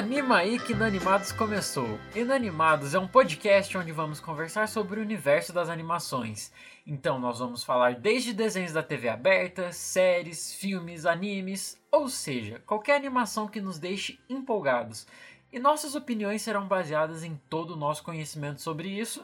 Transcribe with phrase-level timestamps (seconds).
[0.00, 2.00] Anima aí que Inanimados começou.
[2.16, 6.50] Inanimados é um podcast onde vamos conversar sobre o universo das animações.
[6.86, 12.96] Então nós vamos falar desde desenhos da TV aberta, séries, filmes, animes, ou seja, qualquer
[12.96, 15.06] animação que nos deixe empolgados.
[15.52, 19.22] E nossas opiniões serão baseadas em todo o nosso conhecimento sobre isso,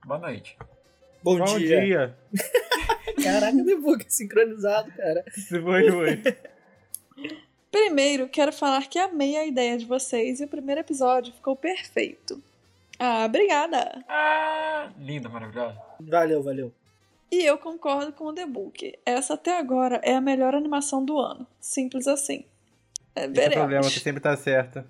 [0.06, 0.58] Boa noite.
[1.24, 1.82] Bom, Bom dia.
[1.82, 2.18] dia.
[3.24, 5.24] Caraca, The Book sincronizado, cara.
[5.32, 6.22] Se foi, foi.
[7.72, 12.42] Primeiro, quero falar que amei a ideia de vocês e o primeiro episódio ficou perfeito.
[13.00, 14.04] Ah, obrigada!
[14.08, 15.78] Ah, linda, maravilhosa.
[16.00, 16.72] Valeu, valeu.
[17.32, 18.98] E eu concordo com o The Book.
[19.06, 21.46] Essa até agora é a melhor animação do ano.
[21.60, 22.46] Simples assim.
[23.16, 24.86] É, Esse é o problema, você sempre tá certa.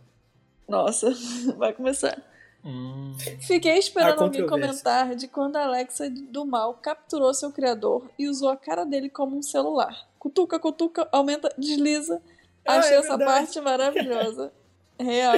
[0.67, 1.11] Nossa,
[1.57, 2.21] vai começar.
[2.63, 8.27] Hum, Fiquei esperando alguém comentar de quando a Alexa do mal capturou seu criador e
[8.27, 10.07] usou a cara dele como um celular.
[10.17, 12.19] Cutuca, cutuca, aumenta, desliza.
[12.67, 13.31] Ah, Achei é essa verdade.
[13.31, 14.51] parte maravilhosa.
[14.99, 15.35] Real.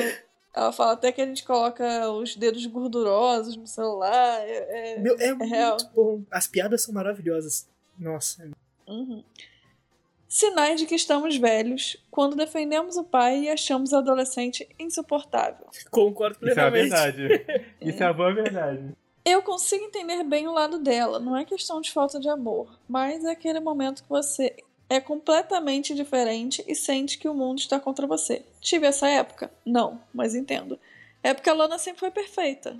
[0.57, 4.39] Ela fala até que a gente coloca os dedos gordurosos no celular.
[4.41, 5.77] É, é- Meu, é, real.
[5.79, 6.21] muito bom.
[6.31, 7.69] As piadas são maravilhosas.
[7.97, 8.49] Nossa.
[8.87, 9.23] Uhum.
[10.27, 15.67] Sinais de que estamos velhos quando defendemos o pai e achamos o adolescente insuportável.
[15.91, 17.15] Concordo Isso é a plenamente.
[17.17, 17.65] verdade.
[17.79, 18.93] Isso é a boa verdade.
[19.23, 23.23] Eu consigo entender bem o lado dela, não é questão de falta de amor, mas
[23.25, 24.55] é aquele momento que você
[24.89, 28.45] é completamente diferente e sente que o mundo está contra você.
[28.61, 29.51] Tive essa época?
[29.65, 30.79] Não, mas entendo.
[31.21, 32.77] É porque a Lana sempre foi perfeita.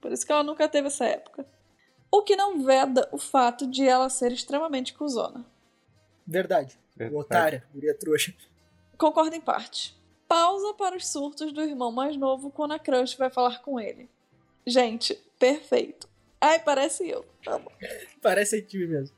[0.00, 1.46] Por isso que ela nunca teve essa época.
[2.10, 5.44] O que não veda o fato de ela ser extremamente cuzona.
[6.26, 6.78] Verdade.
[6.94, 7.20] Verdade.
[7.20, 8.34] Otária, guria trouxa.
[8.98, 9.96] Concordo em parte.
[10.28, 14.08] Pausa para os surtos do irmão mais novo quando a crush vai falar com ele.
[14.66, 16.08] Gente, perfeito.
[16.40, 17.24] Ai, parece eu.
[17.44, 17.70] Tá bom.
[18.20, 19.16] Parece a time mesmo.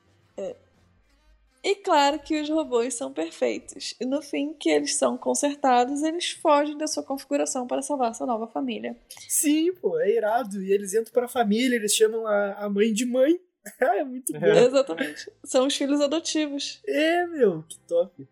[1.64, 3.94] E claro que os robôs são perfeitos.
[3.98, 8.26] E no fim, que eles são consertados, eles fogem da sua configuração para salvar sua
[8.26, 8.94] nova família.
[9.26, 10.62] Sim, pô, é irado.
[10.62, 13.40] E eles entram pra família, eles chamam a, a mãe de mãe.
[13.80, 14.44] Ah, é muito bom.
[14.44, 14.60] É.
[14.68, 15.32] Exatamente.
[15.42, 16.82] São os filhos adotivos.
[16.86, 18.28] É, meu, que top.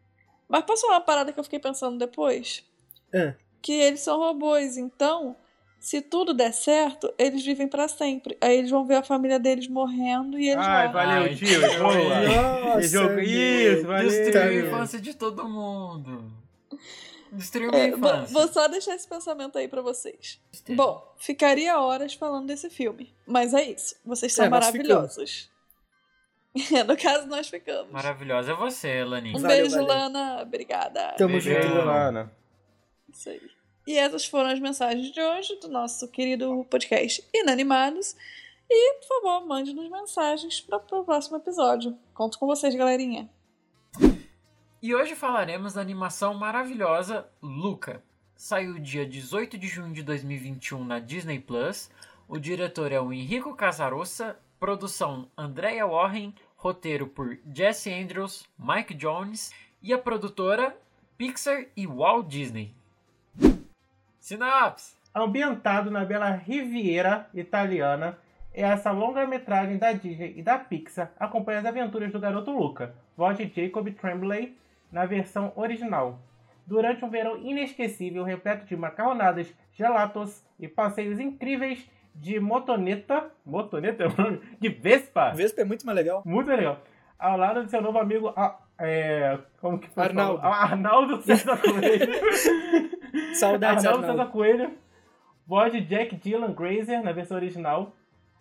[0.47, 2.63] Mas posso falar uma parada que eu fiquei pensando depois?
[3.11, 3.35] É.
[3.63, 5.35] Que eles são robôs, então,
[5.83, 8.39] se tudo der certo, eles vivem para sempre.
[8.41, 10.93] Aí eles vão ver a família deles morrendo e eles Ai, morrem.
[11.09, 11.47] valeu, Ai, tio.
[11.47, 11.79] tio.
[11.79, 12.75] Boa.
[12.75, 13.23] Nossa.
[13.23, 14.09] Isso, valeu.
[14.09, 16.33] Destruiu a infância de todo mundo.
[17.33, 18.33] Destruiu É, vou, infância.
[18.33, 20.41] vou só deixar esse pensamento aí pra vocês.
[20.71, 23.13] Bom, ficaria horas falando desse filme.
[23.27, 23.97] Mas é isso.
[24.05, 25.51] Vocês são É, maravilhosos.
[26.87, 27.91] no caso, nós ficamos.
[27.91, 29.37] Maravilhosa é você, Laninha.
[29.37, 29.89] Um Valeu, beijo, valeu.
[29.89, 30.43] Lana.
[30.43, 31.15] Obrigada.
[31.17, 31.51] Tamo Beijo.
[31.51, 31.75] junto.
[31.87, 32.31] Lana.
[33.11, 33.41] Isso aí.
[33.87, 38.17] E essas foram as mensagens de hoje do nosso querido podcast Inanimados.
[38.71, 41.99] E, por favor, mande-nos mensagens para o próximo episódio.
[42.15, 43.29] Conto com vocês, galerinha.
[44.81, 48.03] E hoje falaremos da animação maravilhosa Luca.
[48.37, 51.91] Saiu dia 18 de junho de 2021 na Disney Plus.
[52.29, 59.53] O diretor é o Enrico Casarossa, produção Andrea Warren, roteiro por Jesse Andrews, Mike Jones
[59.83, 60.77] e a produtora
[61.19, 62.75] Pixar e Walt Disney.
[64.23, 64.95] Sinopse.
[65.13, 68.17] Ambientado na bela Riviera italiana,
[68.55, 73.53] essa longa-metragem da Disney e da Pixar acompanha as aventuras do garoto Luca, voz de
[73.55, 74.57] Jacob Tremblay,
[74.93, 76.21] na versão original.
[76.65, 83.29] Durante um verão inesquecível, repleto de macarronadas, gelatos e passeios incríveis de motoneta...
[83.45, 84.41] Motoneta é o nome?
[84.61, 85.33] De Vespa!
[85.35, 86.23] Vespa é muito mais legal.
[86.25, 86.81] Muito legal.
[87.19, 88.33] Ao lado do seu novo amigo...
[88.37, 90.03] ah, é, como que foi?
[90.05, 90.41] Arnaldo.
[90.43, 92.13] Ah, Arnaldo César Coelho.
[93.35, 94.23] Saudades, Arnaldo Arnaldo.
[94.23, 94.71] César Coelho.
[95.47, 97.95] Voz de Jack Dylan Grazer, na versão original.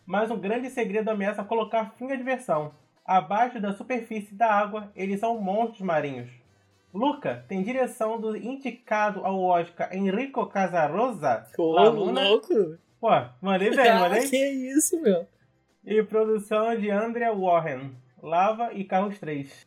[0.05, 2.73] mas um grande segredo ameaça colocar fim à diversão.
[3.05, 6.29] Abaixo da superfície da água, eles são monstros marinhos.
[6.93, 11.45] Luca tem direção do indicado ao Oscar Enrico Casarosa.
[11.57, 12.27] Ô, Luna.
[12.29, 12.77] louco.
[12.99, 13.09] Pô,
[13.41, 14.27] mandei bem, Ah, mandei.
[14.29, 15.25] que isso, meu.
[15.85, 17.91] E produção de Andrea Warren.
[18.21, 19.65] Lava e Carros 3.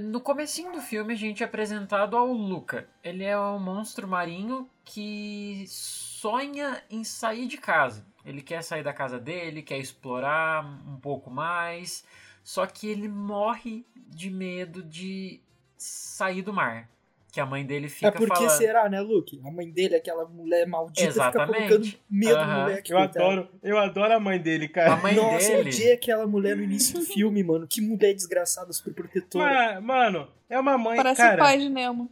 [0.00, 2.88] No comecinho do filme a gente é apresentado ao Luca.
[3.04, 8.06] Ele é um monstro marinho que sonha em sair de casa.
[8.24, 12.06] Ele quer sair da casa dele, quer explorar um pouco mais,
[12.42, 15.42] só que ele morre de medo de
[15.76, 16.88] sair do mar.
[17.32, 18.50] Que a mãe dele fica é porque falando.
[18.58, 19.40] será, né, Luke?
[19.42, 21.54] A mãe dele, aquela mulher maldita, Exatamente.
[21.62, 22.54] fica colocando medo Aham.
[22.54, 22.92] no moleque.
[22.92, 23.24] Eu coitado.
[23.24, 24.92] adoro, eu adoro a mãe dele, cara.
[24.92, 25.70] A mãe Nossa, eu dele.
[25.70, 27.66] odiei aquela mulher no início do filme, mano.
[27.66, 29.80] Que mulher desgraçada, super protetora.
[29.80, 31.36] Ma- Mano, é uma mãe, Parece cara.
[31.36, 32.10] o pai de Nemo.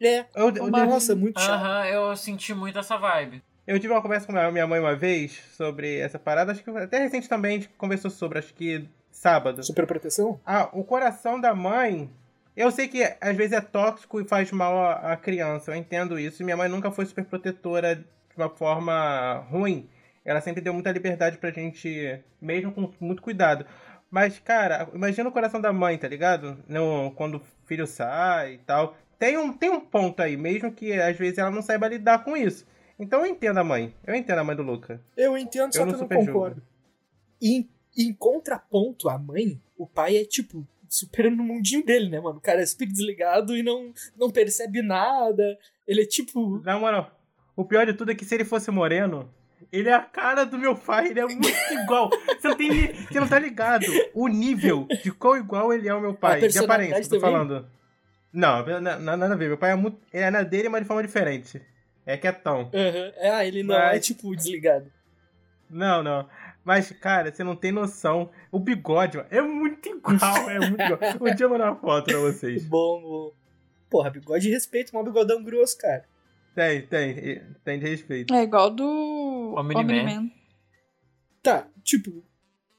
[0.00, 1.50] É, Eu, eu, Uma- nossa, muito chato.
[1.62, 3.42] Aham, eu senti muito essa vibe.
[3.66, 6.70] eu tive uma conversa com a minha mãe uma vez sobre essa parada, acho que
[6.70, 9.62] até recente também a gente conversou sobre, acho que sábado.
[9.62, 10.40] Super proteção?
[10.46, 12.10] Ah, o coração da mãe.
[12.56, 16.42] Eu sei que às vezes é tóxico e faz mal à criança, eu entendo isso.
[16.42, 18.04] E minha mãe nunca foi super protetora de
[18.36, 19.88] uma forma ruim.
[20.24, 23.66] Ela sempre deu muita liberdade pra gente, mesmo com muito cuidado.
[24.10, 26.56] Mas, cara, imagina o coração da mãe, tá ligado?
[26.66, 28.96] No, quando o filho sai e tal.
[29.18, 32.36] Tem um, tem um ponto aí, mesmo que às vezes ela não saiba lidar com
[32.36, 32.66] isso.
[32.98, 33.94] Então eu entendo a mãe.
[34.06, 35.00] Eu entendo a mãe do Luca.
[35.16, 36.62] Eu entendo, só Eu que não eu não concordo.
[37.40, 42.20] E em, em contraponto à mãe, o pai é tipo super no mundinho dele, né,
[42.20, 42.38] mano?
[42.38, 45.58] O cara é super desligado e não, não percebe nada.
[45.86, 46.60] Ele é tipo.
[46.64, 47.10] Na moral,
[47.54, 49.32] o pior de tudo é que se ele fosse moreno,
[49.72, 51.48] ele é a cara do meu pai, ele é muito
[51.82, 52.10] igual.
[52.10, 56.00] Você não, tem, você não tá ligado o nível de qual igual ele é ao
[56.00, 56.46] meu pai.
[56.48, 57.66] De aparência, tô falando.
[58.32, 59.48] Não, na- na- nada a ver.
[59.48, 59.98] Meu pai é muito.
[60.12, 61.60] Ele é na dele, mas de forma diferente.
[62.04, 62.70] É quietão.
[62.72, 64.92] aham, Ah, ele não é Mas- tipo desligado.
[65.68, 66.28] Não, não.
[66.66, 68.28] Mas, cara, você não tem noção.
[68.50, 70.50] O bigode, mano, é muito igual.
[70.50, 70.98] É muito igual.
[71.22, 72.66] Um dia eu vou mandar uma foto pra vocês.
[72.66, 73.32] Bom, bom.
[73.88, 76.04] Porra, bigode de respeito, um bigodão grosso, cara.
[76.56, 77.40] Tem, tem.
[77.64, 78.34] Tem de respeito.
[78.34, 79.54] É igual do.
[79.56, 80.28] Omni-Man.
[81.40, 82.24] Tá, tipo,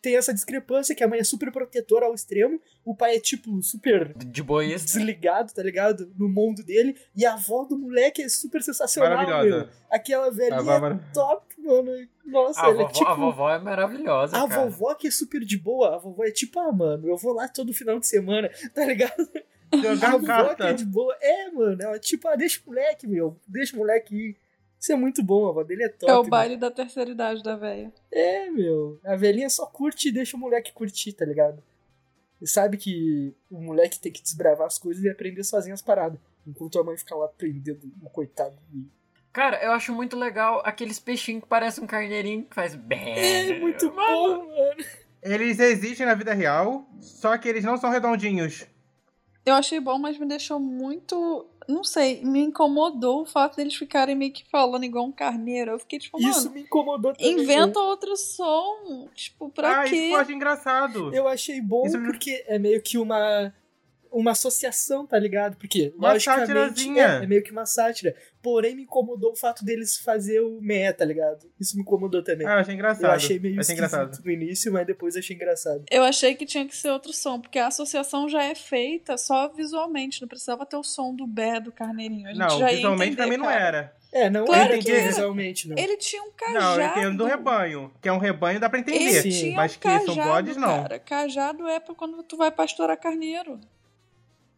[0.08, 3.62] tem essa discrepância que a mãe é super protetora ao extremo, o pai é, tipo,
[3.62, 4.86] super De boiista.
[4.98, 6.10] desligado, tá ligado?
[6.18, 9.28] No mundo dele, e a avó do moleque é super sensacional, meu.
[9.28, 9.70] Maravilhosa.
[9.92, 11.92] Aquela velhinha A Bárbara- top, mano.
[12.26, 13.08] Nossa, A ela vovó, é tipo.
[13.10, 14.66] a vovó é maravilhosa, A cara.
[14.66, 17.50] vovó que é super de boa, a vovó é tipo, ah, mano, eu vou lá
[17.50, 19.30] todo final de semana, tá ligado?
[19.72, 22.70] A Jogar vovó que é de boa, é, mano, ela é tipo, ah, deixa o
[22.70, 24.38] moleque, meu, deixa o moleque ir.
[24.80, 26.12] Isso é muito bom, a avó dele é top.
[26.12, 26.30] É o meu.
[26.30, 27.92] baile da terceira idade da véia.
[28.12, 29.00] É, meu.
[29.04, 31.62] A velhinha só curte e deixa o moleque curtir, tá ligado?
[32.42, 36.20] E sabe que o moleque tem que desbravar as coisas e aprender sozinho as paradas.
[36.46, 38.56] Enquanto a mãe fica lá aprendendo, um coitado.
[38.74, 38.86] E-
[39.34, 43.18] Cara, eu acho muito legal aqueles peixinhos que parecem um carneirinho que faz bem.
[43.54, 44.86] É muito bom, mano.
[45.22, 48.66] Eles existem na vida real, só que eles não são redondinhos.
[49.46, 51.48] Eu achei bom, mas me deixou muito.
[51.68, 55.72] Não sei, me incomodou o fato deles ficarem meio que falando igual um carneiro.
[55.72, 57.34] Eu fiquei tipo, Isso me incomodou também.
[57.34, 59.10] inventa outro som.
[59.14, 59.96] Tipo, pra ah, quê?
[59.96, 61.14] isso eu acho engraçado.
[61.14, 63.54] Eu achei bom Isso me- porque é meio que uma
[64.12, 65.58] uma associação, tá ligado?
[65.58, 68.16] Porque, Uma logicamente, é, é meio que uma sátira.
[68.42, 71.50] Porém, me incomodou o fato deles fazer o meh, tá ligado?
[71.60, 72.48] Isso me incomodou também.
[72.48, 73.04] Ah, eu achei engraçado.
[73.06, 74.20] eu achei meio achei engraçado.
[74.24, 75.84] no início, mas depois achei engraçado.
[75.92, 79.50] Eu achei que tinha que ser outro som, porque a associação já é feita só
[79.50, 82.26] visualmente, não precisava ter o som do bé do carneirinho.
[82.28, 83.68] A gente Não, já ia visualmente entender, pra mim não cara.
[83.68, 83.98] era.
[84.10, 84.82] É, não Claro era.
[84.82, 85.78] visualmente, não.
[85.78, 86.60] Ele tinha um cajado.
[86.60, 87.92] Não, eu entendo do rebanho.
[88.02, 89.04] Que é um rebanho, dá pra entender.
[89.04, 89.30] Ele Sim.
[89.30, 90.68] tinha Mas um que cajado, são bodes, não.
[90.84, 91.00] cara.
[91.00, 93.60] Cajado é pra quando tu vai pastorar carneiro.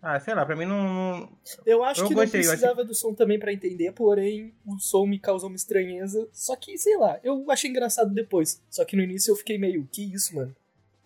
[0.02, 1.30] Ah, sei lá, pra mim não.
[1.66, 4.80] Eu acho Eu que gostei, eu não precisava do som também pra entender, porém o
[4.80, 6.28] som me causou uma estranheza.
[6.32, 8.62] Só que, sei lá, eu achei engraçado depois.
[8.70, 10.56] Só que no início eu fiquei meio, que isso, mano?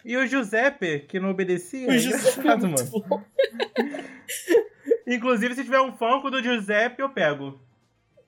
[0.05, 1.87] E o Giuseppe, que não obedecia.
[1.87, 2.75] O é Giuseppe é mano.
[3.07, 3.23] bom.
[5.07, 7.59] Inclusive, se tiver um funko do Giuseppe, eu pego.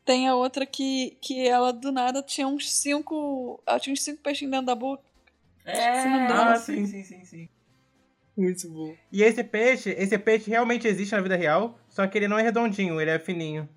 [0.03, 3.61] Tem a outra que, que ela do nada tinha uns cinco.
[3.65, 5.03] Ela tinha uns cinco peixinhos dentro da boca.
[5.63, 6.85] É, Se não dá, ah, assim.
[6.85, 7.49] sim, sim, sim, sim.
[8.37, 8.95] Muito bom.
[9.11, 12.43] E esse peixe, esse peixe realmente existe na vida real, só que ele não é
[12.43, 13.67] redondinho, ele é fininho.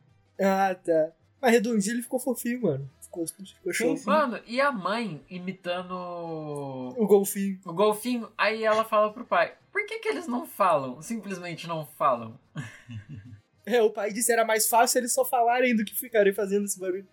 [0.40, 1.12] Ah, tá.
[1.40, 2.90] Mas redondinho ele ficou fofinho, mano.
[3.00, 3.96] Ficou, ficou show.
[3.96, 4.06] Sim.
[4.06, 7.58] Mano, e a mãe imitando O golfinho.
[7.64, 8.28] o golfinho?
[8.36, 11.00] Aí ela fala pro pai: Por que, que eles não falam?
[11.00, 12.38] Simplesmente não falam.
[13.70, 16.80] É, o pai disse era mais fácil eles só falarem do que ficarem fazendo esse
[16.80, 17.06] barulho.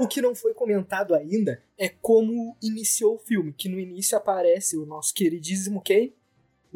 [0.00, 4.76] O que não foi comentado ainda é como iniciou o filme, que no início aparece
[4.76, 6.12] o nosso queridíssimo quem?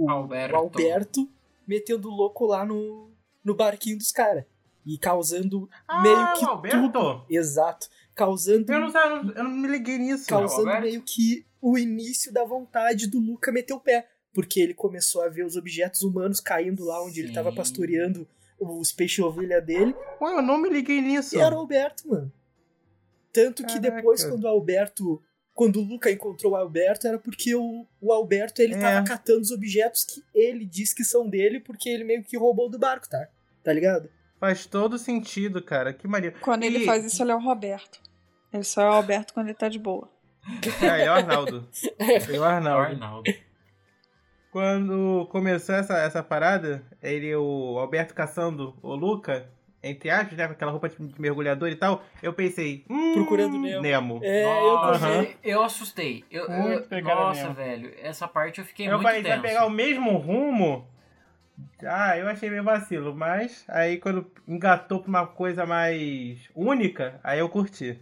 [0.04, 0.54] O Alberto.
[0.54, 1.28] o Alberto
[1.66, 3.10] metendo louco lá no,
[3.44, 4.44] no barquinho dos caras.
[4.86, 6.78] E causando Ah, meio que o Alberto?
[6.92, 7.24] tudo.
[7.28, 7.88] Exato.
[8.14, 10.26] Causando, Eu não, sei, eu não, eu não me liguei nisso.
[10.26, 10.82] causando Alberto?
[10.82, 14.08] meio que o início da vontade do Luca meter o pé.
[14.32, 17.34] Porque ele começou a ver os objetos humanos caindo lá onde ele Sim.
[17.34, 18.26] tava pastoreando
[18.58, 19.94] os peixe-ovelha dele.
[20.20, 21.36] Ué, eu não me liguei nisso.
[21.36, 22.32] E era o Alberto, mano.
[23.32, 23.96] Tanto que Caraca.
[23.96, 25.22] depois, quando o Alberto.
[25.60, 28.78] Quando o Luca encontrou o Alberto, era porque o, o Alberto ele É.
[28.78, 32.70] tava catando os objetos que ele diz que são dele, porque ele meio que roubou
[32.70, 33.28] do barco, tá?
[33.62, 34.08] Tá ligado?
[34.38, 35.92] Faz todo sentido, cara.
[35.92, 36.36] Que maneiro.
[36.40, 38.00] Quando ele E- faz isso, ele é o Roberto.
[38.50, 40.08] Ele só é o Alberto quando ele tá de boa.
[40.80, 41.68] É, ele é o Arnaldo.
[42.00, 42.82] Ele é o Arnaldo.
[42.92, 43.30] Arnaldo.
[44.50, 49.46] Quando começou essa, essa parada, ele, o Alberto caçando o Luca,
[49.82, 50.46] entre aspas, né?
[50.46, 52.84] Com aquela roupa de mergulhador e tal, eu pensei.
[52.88, 53.80] Hum, Procurando Nemo.
[53.82, 54.20] Nemo.
[54.22, 55.36] É, Nossa, eu também.
[55.42, 56.24] eu assustei.
[56.30, 57.54] Eu, Muito eu- nossa, mesmo.
[57.54, 57.94] velho.
[58.02, 59.40] Essa parte eu fiquei eu muito falei, tenso.
[59.40, 60.86] vai pegar o mesmo rumo?
[61.84, 67.38] Ah, eu achei meio vacilo, mas aí quando engatou pra uma coisa mais única, aí
[67.38, 67.98] eu curti.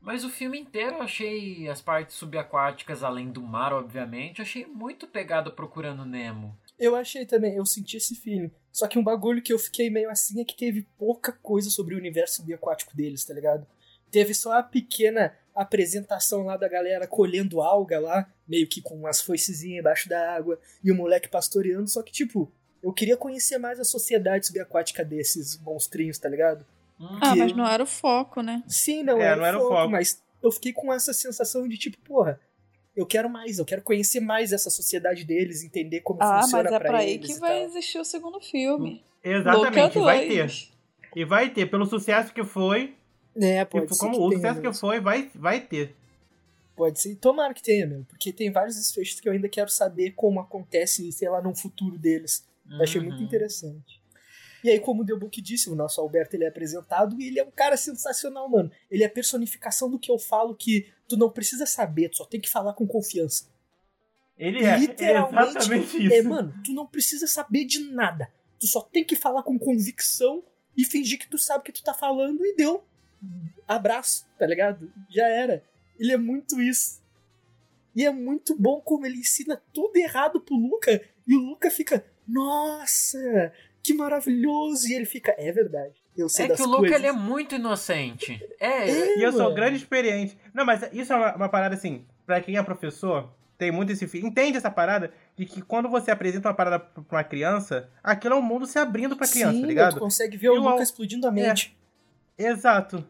[0.00, 4.66] Mas o filme inteiro eu achei as partes subaquáticas, além do mar, obviamente, eu achei
[4.66, 6.58] muito pegado procurando Nemo.
[6.76, 8.50] Eu achei também, eu senti esse feeling.
[8.72, 11.94] Só que um bagulho que eu fiquei meio assim é que teve pouca coisa sobre
[11.94, 13.66] o universo subaquático deles, tá ligado?
[14.10, 19.20] Teve só a pequena apresentação lá da galera colhendo alga lá, meio que com umas
[19.20, 22.50] foicezinhas embaixo da água, e o moleque pastoreando, só que tipo,
[22.82, 26.64] eu queria conhecer mais a sociedade subaquática desses monstrinhos, tá ligado?
[27.00, 28.62] Hum, Ah, mas não era o foco, né?
[28.66, 29.90] Sim, não, É, era, não era o foco, foco.
[29.90, 32.40] mas eu fiquei com essa sensação de tipo, porra,
[32.96, 36.72] eu quero mais, eu quero conhecer mais essa sociedade deles, entender como Ah, funciona mas
[36.72, 39.04] é pra, aí eles que e vai existir o segundo filme.
[39.24, 40.38] Exatamente, Luca vai ter.
[40.38, 40.72] 2.
[41.14, 42.94] E vai ter, pelo sucesso que foi,
[43.36, 45.94] É, e pode ser como que o tenha sucesso que foi, vai, vai ter.
[46.74, 47.14] Pode ser.
[47.16, 48.04] Tomara que tenha, meu.
[48.08, 51.98] Porque tem vários desfechos que eu ainda quero saber como acontece, sei lá, no futuro
[51.98, 52.46] deles.
[52.70, 53.24] Eu achei muito uhum.
[53.24, 54.00] interessante.
[54.64, 57.40] E aí, como o The Book disse, o nosso Alberto ele é apresentado e ele
[57.40, 58.70] é um cara sensacional, mano.
[58.90, 62.24] Ele é a personificação do que eu falo que tu não precisa saber, tu só
[62.24, 63.44] tem que falar com confiança.
[64.38, 66.14] Ele é, Literalmente, exatamente isso.
[66.14, 68.32] É, mano, tu não precisa saber de nada.
[68.58, 70.42] Tu só tem que falar com convicção
[70.74, 72.82] e fingir que tu sabe o que tu tá falando e deu.
[73.68, 74.90] Abraço, tá ligado?
[75.10, 75.62] Já era.
[75.98, 77.02] Ele é muito isso.
[77.94, 80.98] E é muito bom como ele ensina tudo errado pro Luca.
[81.26, 83.52] E o Luca fica, nossa,
[83.82, 84.88] que maravilhoso.
[84.88, 86.01] E ele fica, é verdade.
[86.16, 86.98] Eu sei É das que o Luca coisas.
[86.98, 88.40] ele é muito inocente.
[88.60, 90.36] É, É, E eu sou grande experiente.
[90.52, 94.04] Não, mas isso é uma, uma parada assim, pra quem é professor, tem muito esse.
[94.18, 98.36] Entende essa parada de que quando você apresenta uma parada pra uma criança, aquilo é
[98.36, 99.98] um mundo se abrindo pra criança, Sim, tá Tu ligado?
[100.00, 101.76] consegue ver o E o Luca Al- explodindo a mente.
[102.36, 103.04] Exato.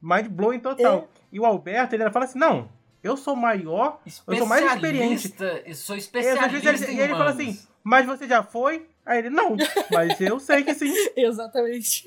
[0.00, 1.08] Mind blowing total.
[1.14, 1.18] É.
[1.32, 2.68] E o Alberto, ele fala assim: não,
[3.02, 5.26] eu sou maior, eu sou mais experiente.
[5.26, 5.68] especialista.
[5.68, 8.88] Eu sou especialista ele, e ele fala assim, mas você já foi?
[9.04, 9.56] Aí ele, não,
[9.90, 10.92] mas eu sei que sim.
[11.16, 12.04] Exatamente.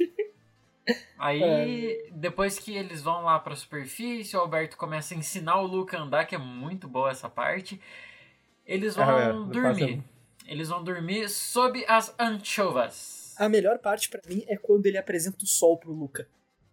[1.18, 5.98] Aí, depois que eles vão lá pra superfície, o Alberto começa a ensinar o Luca
[5.98, 7.80] a andar, que é muito boa essa parte.
[8.66, 10.04] Eles vão Ah, é, dormir.
[10.46, 13.34] Eles vão dormir sob as anchovas.
[13.38, 16.28] A melhor parte pra mim é quando ele apresenta o sol pro Luca.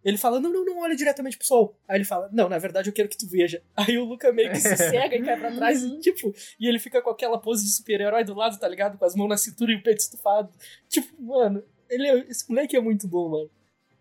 [0.05, 1.77] Ele fala, não, não, não, olha diretamente pro sol.
[1.89, 3.63] Aí ele fala, não, na verdade eu quero que tu veja.
[3.77, 6.79] Aí o Luca meio que se cega e cai pra trás, e, tipo, e ele
[6.81, 8.99] fica com aquela pose de super-herói do lado, tá ligado?
[8.99, 10.51] Com as mãos na cintura e o peito estufado.
[10.89, 13.51] Tipo, mano, ele é- esse moleque é muito bom, mano.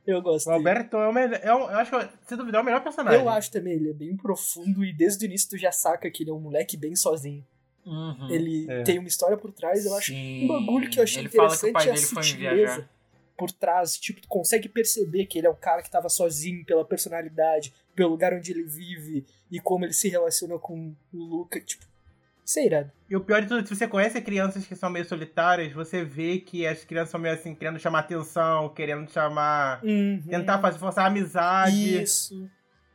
[0.06, 0.52] Eu gosto O.
[0.54, 1.40] Alberto é o melhor.
[1.44, 3.20] é o- Eu acho que, se duvidar, é o melhor personagem.
[3.22, 6.24] Eu acho também, ele é bem profundo e desde o início tu já saca que
[6.24, 7.46] ele é um moleque bem sozinho.
[7.86, 8.30] Uhum.
[8.30, 8.84] Ele É.
[8.84, 10.46] tem uma história por trás, eu acho Sim.
[10.46, 12.90] um bagulho que eu achei Ele fala que o interessante é a sutileza
[13.38, 13.98] por trás.
[13.98, 18.10] Tipo, tu consegue perceber que ele é um cara que tava sozinho pela personalidade, pelo
[18.12, 21.60] lugar onde ele vive e como ele se relaciona com o Luca.
[21.60, 21.86] Tipo,
[22.52, 22.92] isso é irado.
[23.10, 26.38] E o pior de tudo, se você conhece crianças que são meio solitárias, você vê
[26.38, 29.82] que as crianças são meio assim, querendo chamar atenção, querendo chamar.
[30.30, 32.02] Tentar fazer forçar a amizade.
[32.02, 32.50] Isso.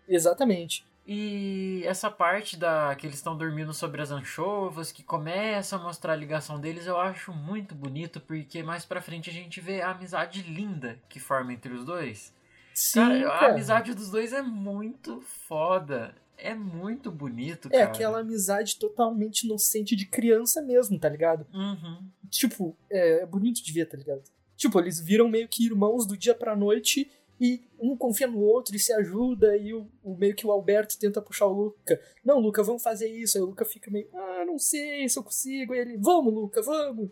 [0.08, 0.84] Exatamente.
[1.06, 6.14] E essa parte da que eles estão dormindo sobre as anchovas, que começa a mostrar
[6.14, 9.90] a ligação deles, eu acho muito bonito, porque mais pra frente a gente vê a
[9.90, 12.34] amizade linda que forma entre os dois.
[12.74, 13.52] Sim, Cara, a cara.
[13.52, 16.14] amizade dos dois é muito foda.
[16.38, 17.84] É muito bonito, É cara.
[17.84, 21.46] aquela amizade totalmente inocente de criança mesmo, tá ligado?
[21.52, 22.04] Uhum.
[22.30, 24.22] Tipo, é, é bonito de ver, tá ligado?
[24.56, 28.74] Tipo, eles viram meio que irmãos do dia pra noite e um confia no outro
[28.74, 32.00] e se ajuda e o, o- meio que o Alberto tenta puxar o Luca.
[32.24, 33.36] Não, Luca, vamos fazer isso.
[33.36, 35.72] Aí o Luca fica meio, ah, não sei se eu consigo.
[35.74, 37.10] Aí ele, vamos, Luca, vamos.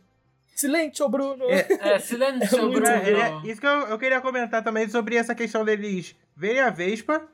[0.55, 1.45] Silêncio, Bruno.
[1.51, 2.87] É, É, silêncio, É muito Bruno.
[2.87, 6.61] É, ele é- isso que eu, eu queria comentar também sobre essa questão deles verem
[6.61, 7.29] a Vespa,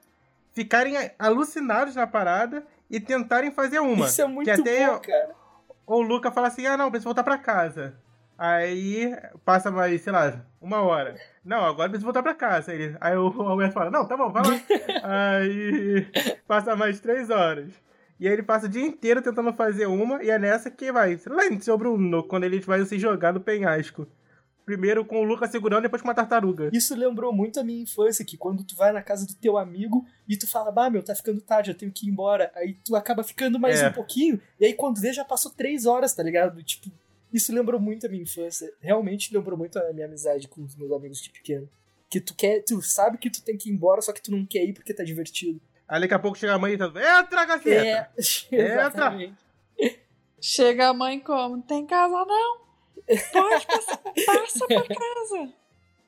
[0.61, 4.07] ficarem alucinados na parada e tentarem fazer uma.
[4.07, 5.31] Isso é muito que até bom, eu- cara.
[5.87, 7.95] Ou o Luca fala assim, ah não, preciso voltar pra casa.
[8.37, 9.15] Aí
[9.45, 11.15] passa mais, sei lá, uma hora.
[11.45, 12.73] Não, agora preciso voltar pra casa.
[12.73, 14.61] Aí, aí o Alberto fala, não, tá bom, vai lá.
[15.31, 16.07] aí
[16.47, 17.71] passa mais três horas.
[18.19, 21.19] E aí ele passa o dia inteiro tentando fazer uma, e é nessa que vai.
[21.27, 24.07] Lembra sobre o Bruno, quando ele vai se jogar no penhasco.
[24.71, 26.71] Primeiro com o Lucas segurando, depois com uma tartaruga.
[26.73, 30.07] Isso lembrou muito a minha infância, que quando tu vai na casa do teu amigo
[30.29, 32.53] e tu fala, bah, meu, tá ficando tarde, eu tenho que ir embora.
[32.55, 33.89] Aí tu acaba ficando mais É.
[33.89, 36.63] um pouquinho, e aí quando vê já passou três horas, tá ligado?
[36.63, 36.89] Tipo,
[37.33, 38.73] isso lembrou muito a minha infância.
[38.81, 41.69] Realmente lembrou muito a minha amizade com os meus amigos de pequeno.
[42.09, 44.47] Que tu quer, tu sabe que tu tem que ir embora, só que tu não
[44.47, 45.61] quer ir porque tá divertido.
[45.89, 46.87] Aí daqui a pouco chega a mãe e tá.
[46.87, 47.69] Entra, caceta!
[47.75, 48.09] É,
[48.55, 49.35] exatamente.
[50.41, 51.61] Chega a mãe como?
[51.61, 52.70] Tem casa não?
[53.33, 55.53] Pode passar, passa pra casa.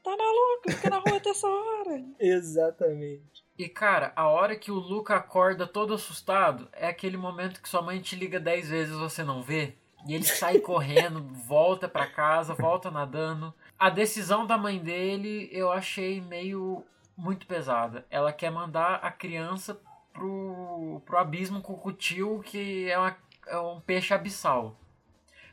[0.02, 0.70] Tá maluco?
[0.70, 2.02] Fica na rua até essa hora.
[2.18, 3.44] Exatamente.
[3.58, 7.82] E cara, a hora que o Luca acorda todo assustado é aquele momento que sua
[7.82, 9.74] mãe te liga 10 vezes e você não vê.
[10.06, 13.54] E ele sai correndo, volta pra casa, volta nadando.
[13.78, 16.84] A decisão da mãe dele eu achei meio
[17.16, 18.04] muito pesada.
[18.10, 19.80] Ela quer mandar a criança
[20.12, 24.76] pro, pro abismo com o tio, que é, uma- é um peixe abissal.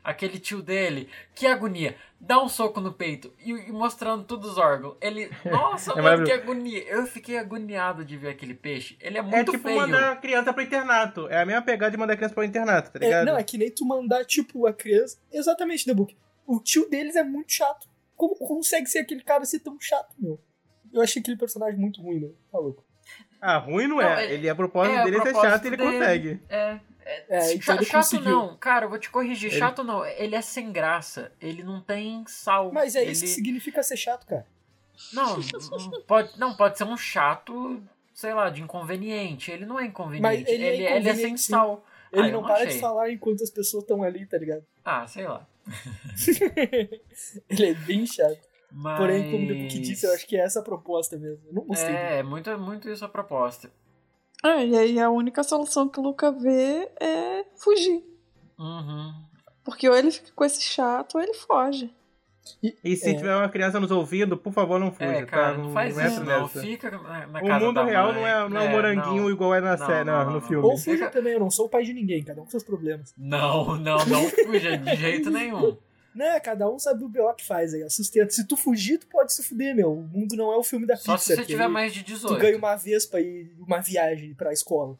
[0.02, 4.58] Aquele tio dele, que agonia, dá um soco no peito e, e mostrando todos os
[4.58, 4.96] órgãos.
[5.00, 6.32] Ele, nossa, mano, maravilhoso.
[6.32, 6.82] que agonia.
[6.88, 8.96] Eu fiquei agoniado de ver aquele peixe.
[9.00, 9.76] Ele é É muito tipo feio.
[9.80, 11.28] mandar a criança pro internato.
[11.28, 13.26] É a mesma pegada de mandar a criança pro internato, tá É, ligado?
[13.26, 15.18] não, é que nem tu mandar, tipo, a criança.
[15.30, 16.16] Exatamente, The Book.
[16.46, 17.86] O tio deles é muito chato.
[18.16, 20.40] Como consegue ser aquele cara ser tão chato, meu?
[20.92, 22.36] Eu achei aquele personagem muito ruim, meu.
[22.50, 22.84] Tá louco.
[23.40, 24.24] Ah, ruim não, Não, é.
[24.24, 25.92] ele- Ele, a propósito é, a dele é ser chato e ele dele.
[25.92, 26.40] consegue.
[26.48, 26.80] É,
[27.28, 28.30] É, então chato conseguiu.
[28.30, 29.50] não, cara, eu vou te corrigir.
[29.50, 31.32] Ele- Chato não, ele é sem graça.
[31.40, 32.70] Ele não tem sal.
[32.72, 33.12] Mas é ele...
[33.12, 34.46] isso que significa ser chato, cara.
[35.12, 39.50] Não, não pode, não, pode ser um chato, sei lá, de inconveniente.
[39.50, 40.22] Ele não é inconveniente.
[40.22, 41.52] Mas ele é ele, ele é sem inconveniente, sim.
[41.52, 41.84] sal.
[42.12, 44.64] Ele Ah, não não para de falar enquanto as pessoas estão ali, tá ligado?
[44.84, 45.46] Ah, sei lá.
[47.48, 48.50] ele é bem chato.
[48.72, 48.98] Mas...
[48.98, 51.40] Porém, como o Book disse, eu acho que é essa a proposta mesmo.
[51.48, 51.94] Eu não gostei.
[51.94, 53.70] É, é muito, muito isso a proposta.
[54.42, 58.02] Ah, e aí a única solução que o Luca vê é fugir.
[58.58, 59.12] Uhum.
[59.64, 61.92] Porque ou ele fica com esse chato ou ele foge.
[62.82, 63.14] E se É.
[63.14, 65.58] tiver uma criança nos ouvindo, por favor, não fuja, É, cara, tá?
[65.58, 66.42] não faz entra isso não.
[66.42, 66.60] nessa.
[66.60, 68.14] Fica na, na O mundo da real mãe.
[68.22, 69.30] não é, não é um moranguinho não.
[69.30, 70.40] igual é na Não, série, não, no não, não.
[70.40, 70.64] filme.
[70.66, 73.14] Ou fuja também, eu não sou o pai de ninguém, cada um com seus problemas.
[73.16, 75.76] Não, não, não fuja de jeito nenhum.
[76.14, 77.32] Né, cada um sabe o B.O.
[77.34, 78.30] que faz aí, ó, sustenta.
[78.30, 79.92] Se tu fugir, tu pode se fuder, meu.
[79.92, 81.18] O mundo não é o filme da Só Pixar.
[81.20, 82.40] se você tiver mais de Tu 18.
[82.40, 84.98] ganha uma vez pra ir uma viagem pra escola.